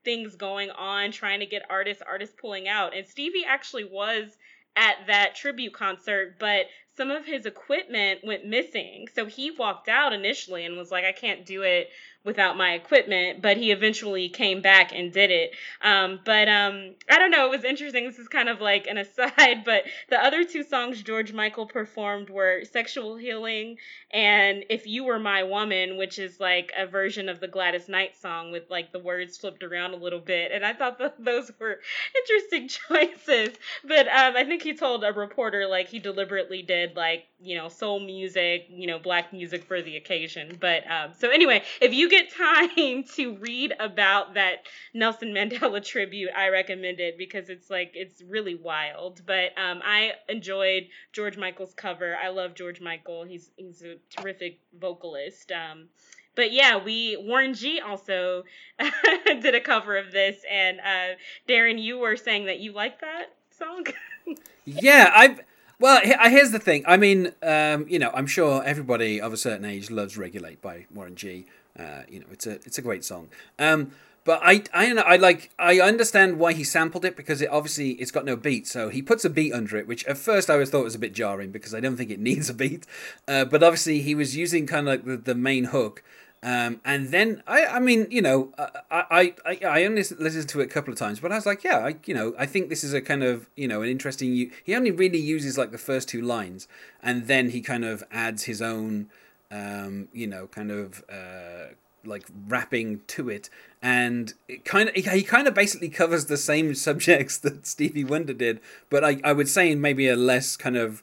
things 0.04 0.36
going 0.36 0.70
on, 0.72 1.12
trying 1.12 1.42
to 1.42 1.46
get 1.46 1.64
artists, 1.70 2.04
artists 2.08 2.36
pulling 2.40 2.68
out. 2.68 2.96
And 2.96 3.06
Stevie 3.06 3.46
actually 3.48 3.84
was 3.84 4.38
at 4.76 4.96
that 5.08 5.36
tribute 5.36 5.74
concert, 5.74 6.38
but 6.40 6.68
some 6.96 7.12
of 7.12 7.26
his 7.26 7.46
equipment 7.46 8.22
went 8.24 8.46
missing. 8.46 9.08
So 9.14 9.26
he 9.26 9.52
walked 9.52 9.90
out 9.90 10.14
initially 10.14 10.66
and 10.66 10.78
was 10.78 10.92
like, 10.92 11.04
I 11.04 11.12
can't 11.12 11.46
do 11.46 11.64
it 11.64 11.90
without 12.28 12.58
my 12.58 12.74
equipment, 12.74 13.42
but 13.42 13.56
he 13.56 13.72
eventually 13.72 14.28
came 14.28 14.62
back 14.62 14.92
and 14.94 15.14
did 15.14 15.32
it. 15.32 15.52
Um, 15.82 16.20
but 16.26 16.50
um, 16.50 16.94
I 17.10 17.18
don't 17.18 17.32
know, 17.32 17.46
it 17.46 17.52
was 17.52 17.64
interesting. 17.64 18.06
This 18.06 18.20
is 18.20 18.28
kind 18.28 18.50
of 18.50 18.60
like 18.60 18.86
an 18.86 18.98
aside, 19.08 19.64
but 19.64 19.84
the 20.10 20.22
other 20.22 20.44
two 20.44 20.62
songs 20.62 21.02
George 21.02 21.32
Michael 21.32 21.66
performed 21.66 22.30
were 22.30 22.66
Sexual 22.66 23.16
Healing 23.16 23.78
and 24.12 24.66
If 24.70 24.86
You 24.86 25.06
Were 25.06 25.20
My 25.20 25.44
Woman, 25.44 25.98
which 25.98 26.20
is 26.20 26.38
like 26.40 26.74
a 26.78 26.86
version 26.86 27.30
of 27.30 27.40
the 27.40 27.48
Gladys 27.48 27.88
Knight 27.88 28.18
song 28.18 28.52
with 28.52 28.70
like 28.70 28.92
the 28.92 29.00
words 29.00 29.38
flipped 29.38 29.64
around 29.64 29.94
a 29.94 29.98
little 29.98 30.20
bit. 30.20 30.52
And 30.52 30.66
I 30.66 30.74
thought 30.74 31.00
that 31.00 31.24
those 31.24 31.50
were 31.60 31.80
interesting 32.30 32.68
choices. 32.90 33.56
But 33.86 34.08
um, 34.08 34.36
I 34.36 34.44
think 34.44 34.64
he 34.64 34.74
told 34.76 35.06
a 35.06 35.14
reporter 35.14 35.66
like 35.66 35.88
he 35.88 36.00
deliberately 36.00 36.62
did 36.62 36.98
like, 36.98 37.26
you 37.40 37.56
know, 37.56 37.70
soul 37.70 38.02
music, 38.02 38.66
you 38.70 38.88
know, 38.88 39.00
black 39.00 39.32
music 39.32 39.64
for 39.64 39.82
the 39.82 39.96
occasion. 39.96 40.58
But 40.60 40.90
um, 40.92 41.12
so 41.18 41.30
anyway, 41.30 41.64
if 41.80 41.94
you 41.94 42.10
get 42.10 42.17
time 42.26 43.04
to 43.16 43.38
read 43.38 43.74
about 43.80 44.34
that 44.36 44.66
Nelson 44.94 45.30
Mandela 45.34 45.84
tribute, 45.86 46.30
I 46.36 46.50
recommend 46.50 47.00
it 47.00 47.18
because 47.18 47.50
it's 47.50 47.70
like 47.70 47.92
it's 47.94 48.22
really 48.22 48.56
wild. 48.56 49.22
But 49.26 49.58
um, 49.58 49.82
I 49.84 50.14
enjoyed 50.30 50.88
George 51.14 51.38
Michael's 51.38 51.74
cover. 51.74 52.16
I 52.16 52.30
love 52.30 52.56
George 52.56 52.82
Michael. 52.82 53.24
He's 53.24 53.52
he's 53.56 53.84
a 53.84 53.96
terrific 54.16 54.60
vocalist. 54.80 55.52
Um, 55.52 55.90
but 56.38 56.54
yeah, 56.54 56.78
we 56.78 57.18
Warren 57.18 57.56
G 57.56 57.82
also 57.82 58.44
did 59.26 59.56
a 59.56 59.60
cover 59.60 59.98
of 59.98 60.12
this, 60.12 60.38
and 60.50 60.80
uh, 60.80 61.16
Darren, 61.50 61.82
you 61.82 61.98
were 61.98 62.16
saying 62.16 62.46
that 62.46 62.60
you 62.60 62.72
like 62.72 63.02
that 63.02 63.34
song. 63.58 63.86
yeah, 64.66 65.12
I've. 65.14 65.42
Well, 65.80 66.02
here's 66.04 66.50
the 66.50 66.60
thing. 66.60 66.84
I 66.88 66.98
mean, 66.98 67.34
um, 67.44 67.86
you 67.88 68.00
know, 68.00 68.10
I'm 68.12 68.26
sure 68.26 68.64
everybody 68.64 69.22
of 69.22 69.32
a 69.32 69.38
certain 69.38 69.66
age 69.66 69.92
loves 69.92 70.18
"Regulate" 70.18 70.62
by 70.62 70.86
Warren 70.94 71.16
G. 71.16 71.46
Uh, 71.78 72.04
you 72.10 72.20
know, 72.20 72.26
it's 72.32 72.48
a 72.48 72.54
it's 72.54 72.78
a 72.78 72.82
great 72.82 73.06
song. 73.06 73.30
Um, 73.60 73.92
but 74.28 74.42
I, 74.44 74.62
I 74.74 74.92
I 74.94 75.16
like 75.16 75.52
I 75.58 75.80
understand 75.80 76.38
why 76.38 76.52
he 76.52 76.66
sampled 76.66 77.06
it 77.06 77.16
because 77.16 77.42
it 77.42 77.50
obviously 77.50 77.92
it's 77.92 78.12
got 78.12 78.26
no 78.26 78.36
beat, 78.36 78.68
so 78.68 78.90
he 78.90 79.02
puts 79.02 79.24
a 79.24 79.30
beat 79.30 79.54
under 79.54 79.78
it, 79.78 79.88
which 79.88 80.04
at 80.06 80.18
first 80.18 80.50
I 80.50 80.54
always 80.56 80.70
thought 80.70 80.84
was 80.84 80.96
a 80.96 81.00
bit 81.00 81.14
jarring 81.14 81.52
because 81.52 81.74
I 81.74 81.80
don't 81.80 81.96
think 81.96 82.12
it 82.12 82.20
needs 82.30 82.50
a 82.50 82.54
beat. 82.54 82.86
Uh, 83.26 83.46
but 83.46 83.64
obviously 83.64 84.02
he 84.02 84.16
was 84.16 84.36
using 84.36 84.68
kind 84.68 84.86
of 84.86 84.94
like 84.94 85.06
the, 85.06 85.16
the 85.16 85.34
main 85.34 85.66
hook, 85.66 86.04
um, 86.44 86.82
and 86.84 87.12
then 87.12 87.42
I 87.48 87.68
I 87.68 87.80
mean 87.80 88.06
you 88.10 88.22
know 88.22 88.52
I, 88.92 89.34
I 89.46 89.58
I 89.66 89.86
only 89.86 90.04
listened 90.04 90.50
to 90.50 90.60
it 90.60 90.66
a 90.66 90.74
couple 90.74 90.92
of 90.92 91.00
times, 91.00 91.22
but 91.22 91.32
I 91.32 91.36
was 91.36 91.46
like 91.46 91.64
yeah 91.64 91.78
I 91.78 91.96
you 92.06 92.14
know 92.14 92.36
I 92.38 92.48
think 92.48 92.68
this 92.68 92.84
is 92.84 92.94
a 92.94 93.00
kind 93.00 93.24
of 93.24 93.50
you 93.56 93.70
know 93.70 93.82
an 93.82 93.88
interesting. 93.88 94.52
He 94.62 94.76
only 94.76 94.92
really 94.92 95.20
uses 95.20 95.58
like 95.58 95.72
the 95.72 95.78
first 95.78 96.10
two 96.10 96.22
lines, 96.22 96.68
and 97.02 97.28
then 97.28 97.52
he 97.52 97.62
kind 97.62 97.86
of 97.86 98.04
adds 98.12 98.44
his 98.44 98.62
own 98.62 99.08
um, 99.52 100.08
you 100.14 100.28
know, 100.28 100.48
kind 100.48 100.72
of 100.72 101.04
uh, 101.12 101.74
like 102.06 102.26
rapping 102.48 103.02
to 103.08 103.30
it, 103.30 103.50
and 103.82 104.34
it 104.48 104.66
kind 104.66 104.90
of 104.90 104.96
he 104.96 105.24
kind 105.24 105.48
of 105.48 105.54
basically 105.54 105.90
covers 105.90 106.26
the 106.26 106.38
same 106.38 106.76
subjects 106.88 107.38
that 107.40 107.66
Stevie 107.66 108.04
Wonder 108.04 108.34
did, 108.34 108.60
but 108.90 109.04
I 109.04 109.20
I 109.24 109.34
would 109.34 109.50
say 109.50 109.72
in 109.72 109.82
maybe 109.82 110.08
a 110.08 110.16
less 110.16 110.56
kind 110.58 110.78
of 110.78 111.02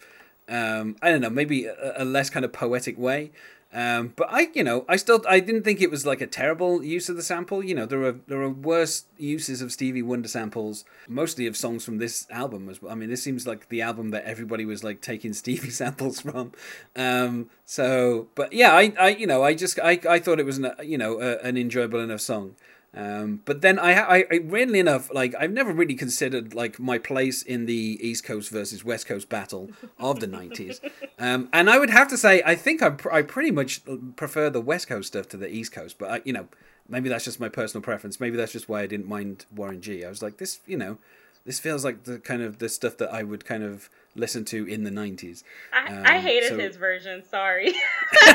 um, 0.49 0.97
I 1.01 1.11
don't 1.11 1.21
know, 1.21 1.31
maybe 1.31 1.67
a, 1.67 2.03
a 2.03 2.05
less 2.05 2.31
kind 2.31 2.45
of 2.45 2.53
poetic 2.53 2.99
way. 2.99 3.31
Um, 3.75 4.13
but 4.15 4.29
I, 4.31 4.49
you 4.55 4.63
know, 4.63 4.85
I 4.89 4.95
still 4.95 5.21
I 5.29 5.41
didn't 5.41 5.65
think 5.65 5.81
it 5.81 5.91
was 5.91 6.07
like 6.07 6.21
a 6.21 6.29
terrible 6.29 6.85
use 6.85 7.09
of 7.09 7.17
the 7.17 7.23
sample. 7.23 7.65
You 7.65 7.75
know, 7.75 7.87
there 7.87 8.05
are 8.05 8.13
there 8.29 8.41
are 8.41 8.49
worse 8.49 9.07
uses 9.19 9.61
of 9.61 9.73
Stevie 9.73 10.01
Wonder 10.01 10.29
samples, 10.29 10.85
mostly 11.09 11.49
of 11.49 11.57
songs 11.57 11.85
from 11.85 11.99
this 11.99 12.29
album 12.31 12.69
as 12.69 12.81
well. 12.81 12.93
I 12.93 12.95
mean, 12.95 13.11
this 13.11 13.25
seems 13.25 13.49
like 13.49 13.69
the 13.71 13.83
album 13.83 14.11
that 14.11 14.25
everybody 14.25 14.65
was 14.65 14.85
like 14.85 15.01
taking 15.01 15.33
Stevie 15.35 15.71
samples 15.71 16.21
from. 16.21 16.53
Um, 16.95 17.51
so, 17.67 18.29
but 18.37 18.53
yeah, 18.53 18.73
I, 18.73 18.93
I, 18.99 19.09
you 19.09 19.27
know, 19.27 19.43
I 19.43 19.55
just 19.55 19.81
I, 19.81 19.99
I 20.09 20.21
thought 20.21 20.39
it 20.39 20.47
was 20.47 20.59
an, 20.59 20.71
you 20.85 20.97
know 20.97 21.21
a, 21.21 21.39
an 21.39 21.57
enjoyable 21.57 21.99
enough 21.99 22.21
song. 22.21 22.55
Um, 22.97 23.41
but 23.45 23.61
then 23.61 23.79
I, 23.79 23.93
I, 23.93 24.25
I, 24.31 24.39
weirdly 24.39 24.79
enough, 24.79 25.13
like 25.13 25.35
I've 25.39 25.51
never 25.51 25.73
really 25.73 25.95
considered 25.95 26.55
like 26.55 26.79
my 26.79 26.99
place 26.99 27.43
in 27.43 27.67
the 27.67 27.99
East 28.01 28.25
Coast 28.25 28.51
versus 28.51 28.85
West 28.85 29.07
Coast 29.07 29.29
battle 29.29 29.71
of 29.99 30.21
the 30.21 30.29
'90s, 30.29 30.79
um, 31.19 31.49
and 31.53 31.69
I 31.69 31.79
would 31.79 31.91
have 31.91 32.09
to 32.09 32.17
say 32.17 32.43
I 32.47 32.55
think 32.55 32.83
I, 32.83 32.91
pr- 32.91 33.13
I 33.13 33.23
pretty 33.23 33.51
much 33.51 33.83
prefer 34.15 34.49
the 34.49 34.61
West 34.61 34.87
Coast 34.87 35.09
stuff 35.09 35.29
to 35.31 35.37
the 35.37 35.53
East 35.53 35.73
Coast. 35.73 35.99
But 35.99 36.11
I, 36.11 36.23
you 36.25 36.33
know, 36.33 36.49
maybe 36.89 37.09
that's 37.09 37.25
just 37.25 37.41
my 37.41 37.49
personal 37.49 37.83
preference. 37.83 38.21
Maybe 38.21 38.37
that's 38.37 38.53
just 38.53 38.69
why 38.69 38.83
I 38.83 38.87
didn't 38.87 39.09
mind 39.09 39.47
Warren 39.55 39.81
G. 39.81 40.05
I 40.05 40.09
was 40.09 40.23
like, 40.23 40.39
this, 40.39 40.61
you 40.67 40.77
know, 40.77 40.99
this 41.45 41.59
feels 41.59 41.85
like 41.85 42.05
the 42.05 42.19
kind 42.19 42.43
of 42.43 42.59
the 42.59 42.69
stuff 42.69 42.97
that 42.99 43.13
I 43.13 43.23
would 43.23 43.45
kind 43.45 43.63
of 43.63 43.91
listen 44.17 44.45
to 44.47 44.67
in 44.67 44.85
the 44.85 44.91
90s. 44.91 45.43
I, 45.73 45.93
um, 45.93 46.03
I 46.05 46.19
hated 46.19 46.51
so... 46.51 46.59
his 46.59 46.77
version, 46.77 47.23
sorry. 47.29 47.73
but 48.13 48.33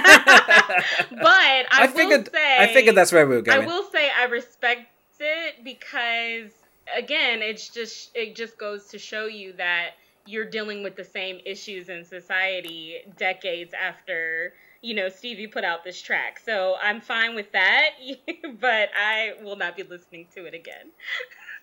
I, 1.22 1.66
I 1.72 1.88
figured, 1.88 2.32
say 2.32 2.58
I 2.60 2.74
figured 2.74 2.96
that's 2.96 3.12
where 3.12 3.28
we 3.28 3.36
were 3.36 3.42
going. 3.42 3.62
I 3.62 3.66
will 3.66 3.84
say 3.92 4.10
I 4.18 4.26
respect 4.26 4.88
it 5.20 5.64
because 5.64 6.52
again, 6.96 7.42
it's 7.42 7.70
just 7.70 8.12
it 8.16 8.36
just 8.36 8.58
goes 8.58 8.88
to 8.88 9.00
show 9.00 9.26
you 9.26 9.54
that 9.54 9.92
you're 10.26 10.46
dealing 10.46 10.84
with 10.84 10.96
the 10.96 11.04
same 11.04 11.40
issues 11.46 11.90
in 11.90 12.06
society 12.06 12.98
decades 13.18 13.74
after 13.74 14.54
you 14.82 14.94
know 14.94 15.10
Stevie 15.10 15.48
put 15.48 15.64
out 15.64 15.84
this 15.84 16.02
track. 16.02 16.40
So 16.44 16.76
I'm 16.82 17.02
fine 17.02 17.36
with 17.36 17.52
that, 17.52 17.92
but 18.60 18.90
I 18.98 19.34
will 19.44 19.56
not 19.56 19.76
be 19.76 19.84
listening 19.84 20.28
to 20.36 20.46
it 20.46 20.54
again. 20.54 20.92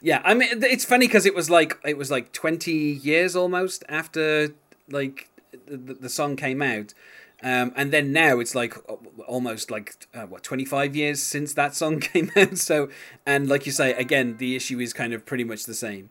Yeah, 0.00 0.20
I 0.24 0.34
mean 0.34 0.62
it's 0.62 0.84
funny 0.84 1.06
because 1.06 1.26
it 1.26 1.34
was 1.34 1.50
like 1.50 1.78
it 1.84 1.96
was 1.96 2.10
like 2.10 2.32
twenty 2.32 2.72
years 2.72 3.34
almost 3.34 3.84
after 3.88 4.54
like 4.88 5.28
the, 5.66 5.94
the 5.94 6.08
song 6.08 6.36
came 6.36 6.60
out, 6.62 6.92
um, 7.42 7.72
and 7.76 7.92
then 7.92 8.12
now 8.12 8.38
it's 8.38 8.54
like 8.54 8.74
almost 9.26 9.70
like 9.70 10.06
uh, 10.14 10.26
what 10.26 10.42
twenty 10.42 10.64
five 10.64 10.94
years 10.94 11.22
since 11.22 11.54
that 11.54 11.74
song 11.74 12.00
came 12.12 12.30
out. 12.36 12.58
So 12.58 12.88
and 13.24 13.48
like 13.48 13.66
you 13.66 13.72
say 13.72 13.92
again, 13.94 14.36
the 14.36 14.54
issue 14.54 14.80
is 14.80 14.92
kind 14.92 15.12
of 15.12 15.24
pretty 15.24 15.44
much 15.44 15.64
the 15.64 15.74
same. 15.74 16.10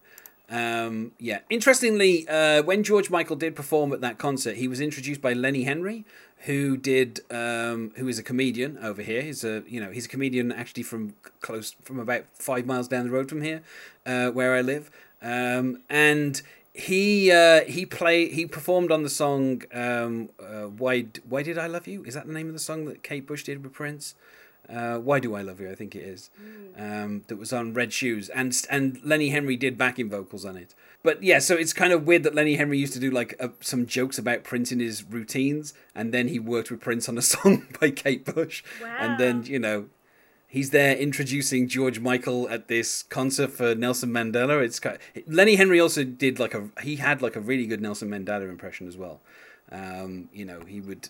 Um, 0.50 1.14
yeah. 1.20 1.40
Interestingly, 1.50 2.28
uh, 2.28 2.64
when 2.64 2.84
George 2.84 3.10
Michael 3.10 3.36
did 3.36 3.56
perform 3.56 3.94
at 3.94 4.02
that 4.02 4.18
concert, 4.18 4.58
he 4.58 4.68
was 4.68 4.80
introduced 4.80 5.22
by 5.22 5.34
Lenny 5.34 5.64
Henry, 5.64 6.06
who 6.46 6.78
did 6.78 7.22
um, 7.32 7.92
who 7.96 8.08
is 8.08 8.20
a 8.20 8.24
comedian 8.24 8.78
over 8.82 9.02
here. 9.02 9.22
He's 9.22 9.44
a 9.44 9.64
you 9.68 9.80
know 9.80 9.92
he's 9.92 10.06
a 10.06 10.10
comedian 10.10 10.52
actually 10.52 10.84
from 10.84 11.16
close 11.42 11.76
from 11.84 12.00
about 12.00 12.26
five 12.34 12.66
miles 12.66 12.88
down 12.88 13.06
the 13.06 13.12
road 13.12 13.30
from 13.30 13.42
here, 13.42 13.62
uh, 14.06 14.30
where 14.30 14.54
I 14.56 14.62
live. 14.62 14.92
Um, 15.22 15.82
and 15.90 16.42
he 16.74 17.32
uh, 17.32 17.64
he 17.66 17.86
play 17.86 18.30
he 18.30 18.46
performed 18.46 18.92
on 18.92 19.04
the 19.04 19.10
song 19.10 19.64
um, 19.74 20.30
uh, 20.40 20.64
why 20.64 21.08
why 21.28 21.42
did 21.42 21.58
I 21.58 21.68
love 21.68 21.88
you? 21.88 22.04
Is 22.04 22.14
that 22.14 22.28
the 22.28 22.34
name 22.34 22.48
of 22.48 22.54
the 22.54 22.60
song 22.60 22.86
that 22.86 23.02
Kate 23.02 23.26
Bush 23.26 23.44
did 23.44 23.64
with 23.64 23.74
Prince? 23.74 24.16
Uh, 24.68 24.98
Why 24.98 25.20
Do 25.20 25.36
I 25.36 25.44
Love 25.44 25.60
You? 25.60 25.70
I 25.70 25.76
think 25.76 25.96
it 25.96 26.02
is. 26.02 26.32
Mm. 26.42 27.04
Um, 27.04 27.24
that 27.28 27.36
was 27.36 27.54
on 27.54 27.74
Red 27.74 27.94
Shoes, 27.94 28.30
and 28.30 28.56
and 28.70 29.00
Lenny 29.04 29.30
Henry 29.30 29.56
did 29.56 29.78
backing 29.78 30.10
vocals 30.10 30.44
on 30.44 30.58
it. 30.58 30.74
But 31.06 31.22
yeah, 31.22 31.38
so 31.38 31.56
it's 31.56 31.72
kind 31.72 31.94
of 31.94 32.08
weird 32.08 32.24
that 32.24 32.34
Lenny 32.34 32.56
Henry 32.56 32.80
used 32.80 32.94
to 32.94 33.00
do 33.00 33.12
like 33.12 33.36
uh, 33.40 33.50
some 33.62 33.86
jokes 33.86 34.18
about 34.18 34.44
Prince 34.44 34.72
in 34.72 34.80
his 34.80 35.04
routines, 35.04 35.76
and 35.94 36.12
then 36.12 36.30
he 36.30 36.40
worked 36.40 36.72
with 36.72 36.82
Prince 36.82 37.08
on 37.08 37.16
a 37.16 37.22
song 37.34 37.68
by 37.80 37.92
Kate 37.92 38.26
Bush, 38.26 38.64
wow. 38.82 38.98
and 39.00 39.20
then 39.20 39.44
you 39.46 39.60
know. 39.60 39.86
He's 40.48 40.70
there 40.70 40.96
introducing 40.96 41.68
George 41.68 42.00
Michael 42.00 42.48
at 42.48 42.70
this 42.70 43.04
concert 43.04 43.52
for 43.52 43.76
Nelson 43.76 44.12
Mandela. 44.12 44.64
It's 44.64 44.80
kind 44.80 44.98
of, 45.14 45.24
Lenny 45.28 45.56
Henry 45.56 45.82
also 45.82 46.06
did 46.06 46.40
like 46.40 46.54
a 46.54 46.70
he 46.82 46.96
had 46.96 47.22
like 47.22 47.36
a 47.36 47.42
really 47.42 47.66
good 47.66 47.82
Nelson 47.82 48.10
Mandela 48.10 48.48
impression 48.48 48.88
as 48.88 48.96
well. 48.96 49.20
Um, 49.70 50.30
you 50.32 50.46
know, 50.46 50.62
he 50.62 50.80
would. 50.80 51.10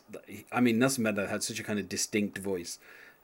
I 0.51 0.61
mean, 0.61 0.79
Nelson 0.79 1.03
Mandela 1.03 1.29
had 1.29 1.43
such 1.43 1.59
a 1.59 1.63
kind 1.63 1.77
of 1.77 1.87
distinct 1.87 2.39
voice 2.39 2.79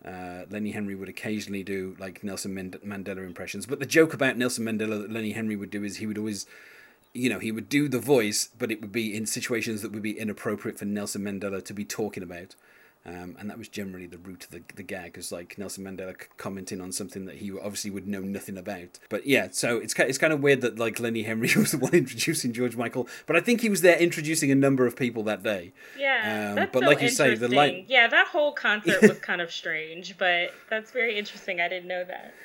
uh, 0.05 0.43
Lenny 0.49 0.71
Henry 0.71 0.95
would 0.95 1.09
occasionally 1.09 1.63
do 1.63 1.95
like 1.99 2.23
Nelson 2.23 2.55
Mandela 2.55 3.25
impressions, 3.25 3.65
but 3.65 3.79
the 3.79 3.85
joke 3.85 4.13
about 4.13 4.37
Nelson 4.37 4.65
Mandela 4.65 5.01
that 5.01 5.11
Lenny 5.11 5.31
Henry 5.31 5.55
would 5.55 5.69
do 5.69 5.83
is 5.83 5.97
he 5.97 6.07
would 6.07 6.17
always, 6.17 6.45
you 7.13 7.29
know, 7.29 7.39
he 7.39 7.51
would 7.51 7.69
do 7.69 7.87
the 7.87 7.99
voice, 7.99 8.49
but 8.57 8.71
it 8.71 8.81
would 8.81 8.91
be 8.91 9.15
in 9.15 9.25
situations 9.25 9.81
that 9.81 9.91
would 9.91 10.01
be 10.01 10.17
inappropriate 10.17 10.79
for 10.79 10.85
Nelson 10.85 11.23
Mandela 11.23 11.63
to 11.63 11.73
be 11.73 11.85
talking 11.85 12.23
about. 12.23 12.55
Um, 13.03 13.35
and 13.39 13.49
that 13.49 13.57
was 13.57 13.67
generally 13.67 14.05
the 14.05 14.19
root 14.19 14.43
of 14.43 14.51
the, 14.51 14.61
the 14.75 14.83
gag, 14.83 15.17
was 15.17 15.31
like 15.31 15.57
Nelson 15.57 15.83
Mandela 15.83 16.15
commenting 16.37 16.79
on 16.79 16.91
something 16.91 17.25
that 17.25 17.37
he 17.37 17.51
obviously 17.51 17.89
would 17.89 18.07
know 18.07 18.19
nothing 18.19 18.57
about. 18.57 18.99
But 19.09 19.25
yeah, 19.25 19.47
so 19.51 19.77
it's 19.77 19.97
it's 19.97 20.19
kind 20.19 20.31
of 20.31 20.41
weird 20.41 20.61
that 20.61 20.77
like 20.77 20.99
Lenny 20.99 21.23
Henry 21.23 21.49
was 21.57 21.71
the 21.71 21.79
one 21.79 21.93
introducing 21.93 22.53
George 22.53 22.75
Michael, 22.75 23.07
but 23.25 23.35
I 23.35 23.39
think 23.39 23.61
he 23.61 23.69
was 23.69 23.81
there 23.81 23.97
introducing 23.97 24.51
a 24.51 24.55
number 24.55 24.85
of 24.85 24.95
people 24.95 25.23
that 25.23 25.41
day. 25.41 25.73
Yeah, 25.97 26.49
um, 26.49 26.55
that's 26.55 26.71
but 26.71 26.83
so 26.83 26.85
like 26.85 27.01
you 27.01 27.09
say, 27.09 27.33
the 27.33 27.47
light. 27.47 27.85
Yeah, 27.87 28.07
that 28.07 28.27
whole 28.27 28.51
concert 28.51 29.01
was 29.07 29.17
kind 29.17 29.41
of 29.41 29.51
strange, 29.51 30.15
but 30.19 30.51
that's 30.69 30.91
very 30.91 31.17
interesting. 31.17 31.59
I 31.59 31.69
didn't 31.69 31.87
know 31.87 32.03
that. 32.03 32.35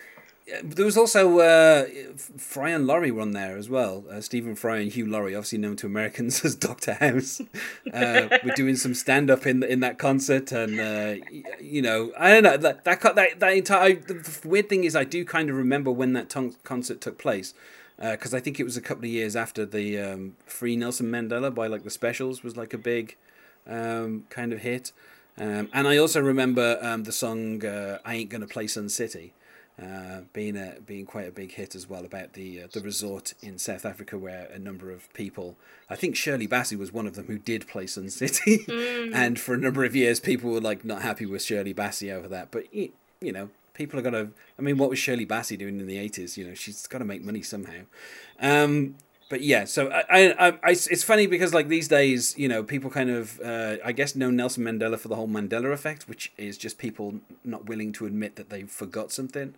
There 0.63 0.85
was 0.85 0.97
also 0.97 1.41
uh, 1.41 1.87
Fry 2.37 2.71
and 2.71 2.87
Laurie 2.87 3.11
were 3.11 3.23
on 3.23 3.33
there 3.33 3.57
as 3.57 3.69
well. 3.69 4.05
Uh, 4.11 4.21
Stephen 4.21 4.55
Fry 4.55 4.79
and 4.79 4.93
Hugh 4.93 5.07
Laurie, 5.07 5.35
obviously 5.35 5.59
known 5.59 5.77
to 5.77 5.87
Americans 5.87 6.45
as 6.45 6.55
Doctor 6.55 6.95
House, 6.95 7.41
uh, 7.93 8.29
were 8.45 8.53
doing 8.55 8.77
some 8.77 8.95
stand 8.95 9.31
up 9.31 9.47
in 9.47 9.63
in 9.63 9.81
that 9.81 9.99
concert, 9.99 10.53
and 10.53 10.79
uh, 10.79 11.25
you 11.61 11.83
know, 11.83 12.13
I 12.19 12.31
don't 12.31 12.45
know 12.45 12.57
that 12.57 12.85
that 12.85 13.01
that, 13.01 13.41
that 13.41 13.57
entire. 13.57 13.95
The 13.95 14.41
weird 14.45 14.69
thing 14.69 14.85
is, 14.85 14.95
I 14.95 15.05
do 15.05 15.25
kind 15.25 15.51
of 15.51 15.57
remember 15.57 15.91
when 15.91 16.13
that 16.13 16.31
ton- 16.31 16.57
concert 16.63 17.01
took 17.01 17.19
place 17.19 17.55
because 17.99 18.35
uh, 18.35 18.37
I 18.37 18.41
think 18.41 18.61
it 18.61 18.65
was 18.65 18.77
a 18.77 18.83
couple 18.83 19.05
of 19.05 19.11
years 19.11 19.35
after 19.35 19.65
the 19.65 19.99
um, 19.99 20.37
Free 20.45 20.77
Nelson 20.77 21.11
Mandela 21.11 21.53
by 21.53 21.67
like 21.67 21.83
the 21.83 21.91
Specials 21.91 22.45
was 22.45 22.57
like 22.57 22.73
a 22.75 22.79
big 22.79 23.17
um, 23.67 24.27
kind 24.31 24.53
of 24.53 24.61
hit. 24.61 24.93
Um, 25.39 25.69
and 25.73 25.87
I 25.87 25.97
also 25.97 26.21
remember 26.21 26.79
um, 26.81 27.05
the 27.05 27.13
song 27.13 27.65
uh, 27.65 27.99
"I 28.05 28.15
Ain't 28.15 28.31
Gonna 28.31 28.47
Play 28.47 28.69
Sun 28.69 28.89
City," 28.91 29.33
uh, 29.81 30.23
being 30.33 30.57
a 30.57 30.81
being 30.87 31.05
quite 31.05 31.29
a 31.29 31.31
big 31.31 31.53
hit 31.53 31.75
as 31.75 31.89
well 31.89 32.05
about 32.05 32.33
the 32.33 32.63
uh, 32.63 32.67
the 32.73 32.81
resort 32.81 33.35
in 33.43 33.59
South 33.59 33.85
Africa 33.85 34.17
where 34.17 34.47
a 34.47 34.59
number 34.59 34.91
of 34.91 35.13
people, 35.13 35.57
I 35.91 35.97
think 35.97 36.17
Shirley 36.17 36.49
Bassey 36.49 36.79
was 36.79 36.93
one 36.93 37.07
of 37.07 37.15
them 37.15 37.27
who 37.27 37.39
did 37.39 37.69
play 37.69 37.87
Sun 37.87 38.09
City, 38.11 38.59
mm. 38.69 39.15
and 39.15 39.39
for 39.39 39.55
a 39.55 39.59
number 39.59 39.85
of 39.85 39.95
years 39.95 40.19
people 40.19 40.51
were 40.51 40.61
like 40.61 40.85
not 40.85 41.03
happy 41.03 41.27
with 41.27 41.43
Shirley 41.43 41.75
Bassey 41.75 42.11
over 42.11 42.27
that. 42.29 42.51
But 42.51 42.73
you 42.75 42.93
know, 43.21 43.51
people 43.75 43.99
are 43.99 44.03
gonna. 44.03 44.29
I 44.59 44.63
mean, 44.63 44.79
what 44.79 44.89
was 44.89 44.99
Shirley 44.99 45.27
Bassey 45.27 45.59
doing 45.59 45.79
in 45.79 45.87
the 45.87 45.99
eighties? 45.99 46.39
You 46.39 46.49
know, 46.49 46.55
she's 46.55 46.87
got 46.87 46.99
to 46.99 47.05
make 47.05 47.23
money 47.23 47.43
somehow. 47.43 47.83
Um, 48.41 48.97
but 49.29 49.41
yeah, 49.41 49.65
so 49.65 49.89
I, 49.91 50.31
I, 50.31 50.49
I, 50.49 50.71
it's 50.71 51.03
funny 51.03 51.27
because 51.27 51.53
like 51.53 51.67
these 51.69 51.89
days, 51.89 52.37
you 52.39 52.49
know, 52.49 52.63
people 52.63 52.91
kind 52.91 53.11
of, 53.11 53.41
uh, 53.41 53.77
I 53.85 53.91
guess, 53.91 54.15
know 54.15 54.31
Nelson 54.31 54.63
Mandela 54.65 54.99
for 54.99 55.09
the 55.09 55.17
whole 55.17 55.27
Mandela 55.27 55.73
effect, 55.73 56.09
which 56.09 56.33
is 56.39 56.57
just 56.57 56.79
people 56.79 57.17
not 57.45 57.67
willing 57.67 57.93
to 57.95 58.07
admit 58.07 58.37
that 58.37 58.51
they 58.51 58.63
forgot 58.63 59.11
something, 59.11 59.55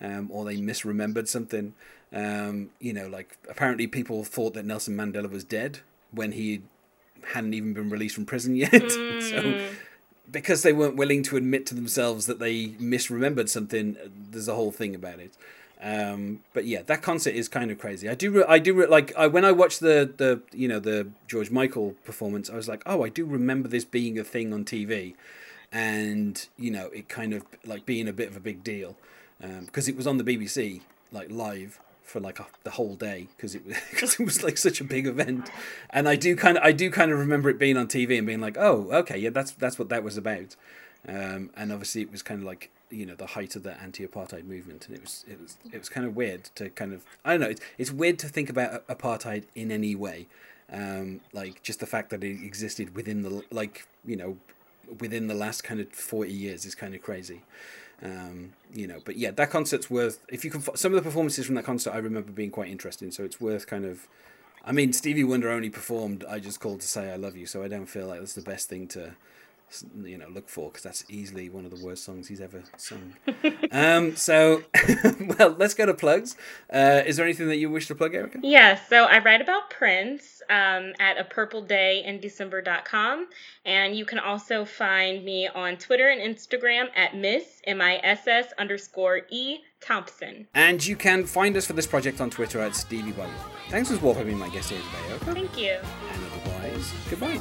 um, 0.00 0.28
or 0.30 0.44
they 0.44 0.58
misremembered 0.58 1.26
something. 1.26 1.74
Um, 2.12 2.70
you 2.78 2.92
know, 2.92 3.08
like 3.08 3.36
apparently 3.50 3.88
people 3.88 4.22
thought 4.24 4.54
that 4.54 4.64
Nelson 4.64 4.96
Mandela 4.96 5.28
was 5.28 5.42
dead 5.42 5.80
when 6.12 6.32
he 6.32 6.62
hadn't 7.32 7.54
even 7.54 7.74
been 7.74 7.90
released 7.90 8.14
from 8.14 8.24
prison 8.24 8.54
yet. 8.54 8.70
Mm. 8.70 9.22
so 9.30 9.68
because 10.30 10.62
they 10.62 10.72
weren't 10.72 10.96
willing 10.96 11.24
to 11.24 11.36
admit 11.36 11.66
to 11.66 11.74
themselves 11.74 12.26
that 12.26 12.38
they 12.38 12.68
misremembered 12.68 13.48
something, 13.48 13.96
there's 14.30 14.48
a 14.48 14.54
whole 14.54 14.70
thing 14.70 14.94
about 14.94 15.18
it. 15.18 15.32
Um, 15.80 16.40
but 16.54 16.64
yeah, 16.64 16.82
that 16.86 17.02
concert 17.02 17.34
is 17.34 17.48
kind 17.48 17.70
of 17.70 17.78
crazy. 17.78 18.08
I 18.08 18.14
do, 18.14 18.30
re- 18.32 18.44
I 18.48 18.58
do 18.58 18.74
re- 18.74 18.86
like 18.86 19.16
I, 19.16 19.28
when 19.28 19.44
I 19.44 19.52
watched 19.52 19.80
the 19.80 20.12
the 20.16 20.42
you 20.52 20.66
know 20.66 20.80
the 20.80 21.08
George 21.28 21.50
Michael 21.50 21.94
performance, 22.04 22.50
I 22.50 22.56
was 22.56 22.68
like, 22.68 22.82
oh, 22.84 23.04
I 23.04 23.08
do 23.08 23.24
remember 23.24 23.68
this 23.68 23.84
being 23.84 24.18
a 24.18 24.24
thing 24.24 24.52
on 24.52 24.64
TV, 24.64 25.14
and 25.70 26.46
you 26.56 26.72
know 26.72 26.86
it 26.88 27.08
kind 27.08 27.32
of 27.32 27.44
like 27.64 27.86
being 27.86 28.08
a 28.08 28.12
bit 28.12 28.28
of 28.28 28.36
a 28.36 28.40
big 28.40 28.64
deal 28.64 28.96
because 29.40 29.88
um, 29.88 29.92
it 29.92 29.96
was 29.96 30.06
on 30.06 30.16
the 30.16 30.24
BBC 30.24 30.80
like 31.12 31.30
live 31.30 31.78
for 32.02 32.20
like 32.20 32.40
a, 32.40 32.46
the 32.64 32.70
whole 32.70 32.96
day 32.96 33.28
because 33.36 33.54
it 33.54 33.64
was 33.66 33.76
because 33.90 34.14
it 34.18 34.24
was 34.24 34.42
like 34.42 34.58
such 34.58 34.80
a 34.80 34.84
big 34.84 35.06
event, 35.06 35.48
and 35.90 36.08
I 36.08 36.16
do 36.16 36.34
kind 36.34 36.58
of 36.58 36.64
I 36.64 36.72
do 36.72 36.90
kind 36.90 37.12
of 37.12 37.18
remember 37.20 37.50
it 37.50 37.58
being 37.58 37.76
on 37.76 37.86
TV 37.86 38.18
and 38.18 38.26
being 38.26 38.40
like, 38.40 38.56
oh, 38.58 38.88
okay, 38.90 39.16
yeah, 39.16 39.30
that's 39.30 39.52
that's 39.52 39.78
what 39.78 39.90
that 39.90 40.02
was 40.02 40.16
about, 40.16 40.56
um, 41.06 41.50
and 41.56 41.70
obviously 41.70 42.02
it 42.02 42.10
was 42.10 42.22
kind 42.22 42.40
of 42.40 42.46
like 42.46 42.70
you 42.90 43.06
know 43.06 43.14
the 43.14 43.26
height 43.26 43.56
of 43.56 43.62
the 43.62 43.80
anti-apartheid 43.80 44.44
movement, 44.44 44.86
and 44.86 44.96
it 44.96 45.02
was 45.02 45.24
it 45.28 45.40
was 45.40 45.56
it 45.72 45.78
was 45.78 45.88
kind 45.88 46.06
of 46.06 46.16
weird 46.16 46.44
to 46.56 46.70
kind 46.70 46.92
of 46.92 47.04
I 47.24 47.32
don't 47.32 47.40
know 47.40 47.48
it's, 47.48 47.60
it's 47.76 47.90
weird 47.90 48.18
to 48.20 48.28
think 48.28 48.50
about 48.50 48.86
apartheid 48.88 49.44
in 49.54 49.70
any 49.70 49.94
way, 49.94 50.26
um, 50.72 51.20
like 51.32 51.62
just 51.62 51.80
the 51.80 51.86
fact 51.86 52.10
that 52.10 52.24
it 52.24 52.44
existed 52.44 52.94
within 52.94 53.22
the 53.22 53.42
like 53.50 53.86
you 54.04 54.16
know 54.16 54.36
within 55.00 55.26
the 55.26 55.34
last 55.34 55.64
kind 55.64 55.80
of 55.80 55.90
forty 55.92 56.32
years 56.32 56.64
is 56.64 56.74
kind 56.74 56.94
of 56.94 57.02
crazy. 57.02 57.42
Um, 58.02 58.52
you 58.72 58.86
know, 58.86 59.00
but 59.04 59.16
yeah, 59.16 59.32
that 59.32 59.50
concert's 59.50 59.90
worth. 59.90 60.20
If 60.28 60.44
you 60.44 60.50
can, 60.50 60.62
some 60.76 60.92
of 60.92 60.96
the 60.96 61.02
performances 61.02 61.46
from 61.46 61.56
that 61.56 61.64
concert 61.64 61.92
I 61.92 61.98
remember 61.98 62.30
being 62.30 62.50
quite 62.50 62.70
interesting. 62.70 63.10
So 63.10 63.24
it's 63.24 63.40
worth 63.40 63.66
kind 63.66 63.84
of. 63.84 64.06
I 64.64 64.72
mean, 64.72 64.92
Stevie 64.92 65.24
Wonder 65.24 65.50
only 65.50 65.70
performed 65.70 66.24
"I 66.28 66.38
Just 66.38 66.60
Called 66.60 66.80
to 66.80 66.86
Say 66.86 67.10
I 67.10 67.16
Love 67.16 67.36
You," 67.36 67.46
so 67.46 67.62
I 67.62 67.68
don't 67.68 67.86
feel 67.86 68.06
like 68.06 68.20
that's 68.20 68.34
the 68.34 68.42
best 68.42 68.68
thing 68.68 68.86
to 68.88 69.14
you 70.02 70.18
know 70.18 70.28
look 70.28 70.48
for 70.48 70.70
because 70.70 70.82
that's 70.82 71.04
easily 71.08 71.48
one 71.48 71.64
of 71.64 71.76
the 71.76 71.84
worst 71.84 72.04
songs 72.04 72.28
he's 72.28 72.40
ever 72.40 72.62
sung. 72.76 73.14
um, 73.72 74.16
so, 74.16 74.62
well, 75.38 75.54
let's 75.58 75.74
go 75.74 75.86
to 75.86 75.94
plugs. 75.94 76.36
Uh, 76.72 77.02
is 77.06 77.16
there 77.16 77.26
anything 77.26 77.48
that 77.48 77.56
you 77.56 77.70
wish 77.70 77.86
to 77.88 77.94
plug, 77.94 78.14
Erica? 78.14 78.38
Yeah, 78.42 78.78
so 78.88 79.04
I 79.04 79.18
write 79.22 79.40
about 79.40 79.70
Prince 79.70 80.42
um, 80.48 80.92
at 80.98 81.18
a 81.18 81.24
purple 81.24 81.62
day 81.62 82.02
in 82.04 82.20
December.com, 82.20 83.28
and 83.64 83.96
you 83.96 84.04
can 84.04 84.18
also 84.18 84.64
find 84.64 85.24
me 85.24 85.48
on 85.48 85.76
Twitter 85.76 86.08
and 86.08 86.20
Instagram 86.20 86.88
at 86.96 87.16
Miss 87.16 87.60
M 87.64 87.80
I 87.80 88.00
S 88.02 88.26
S 88.26 88.52
underscore 88.58 89.22
E 89.30 89.58
Thompson. 89.80 90.48
And 90.54 90.84
you 90.84 90.96
can 90.96 91.24
find 91.24 91.56
us 91.56 91.66
for 91.66 91.72
this 91.72 91.86
project 91.86 92.20
on 92.20 92.30
Twitter 92.30 92.60
at 92.60 92.74
Stevie 92.74 93.12
Buggy. 93.12 93.32
Thanks 93.68 93.90
as 93.90 94.00
well 94.00 94.14
for 94.14 94.24
being 94.24 94.38
my 94.38 94.48
guest 94.48 94.70
here 94.70 94.80
today, 94.80 95.10
Erica. 95.10 95.34
Thank 95.34 95.58
you. 95.58 95.78
And 96.12 96.22
otherwise, 96.32 96.92
goodbye. 97.10 97.40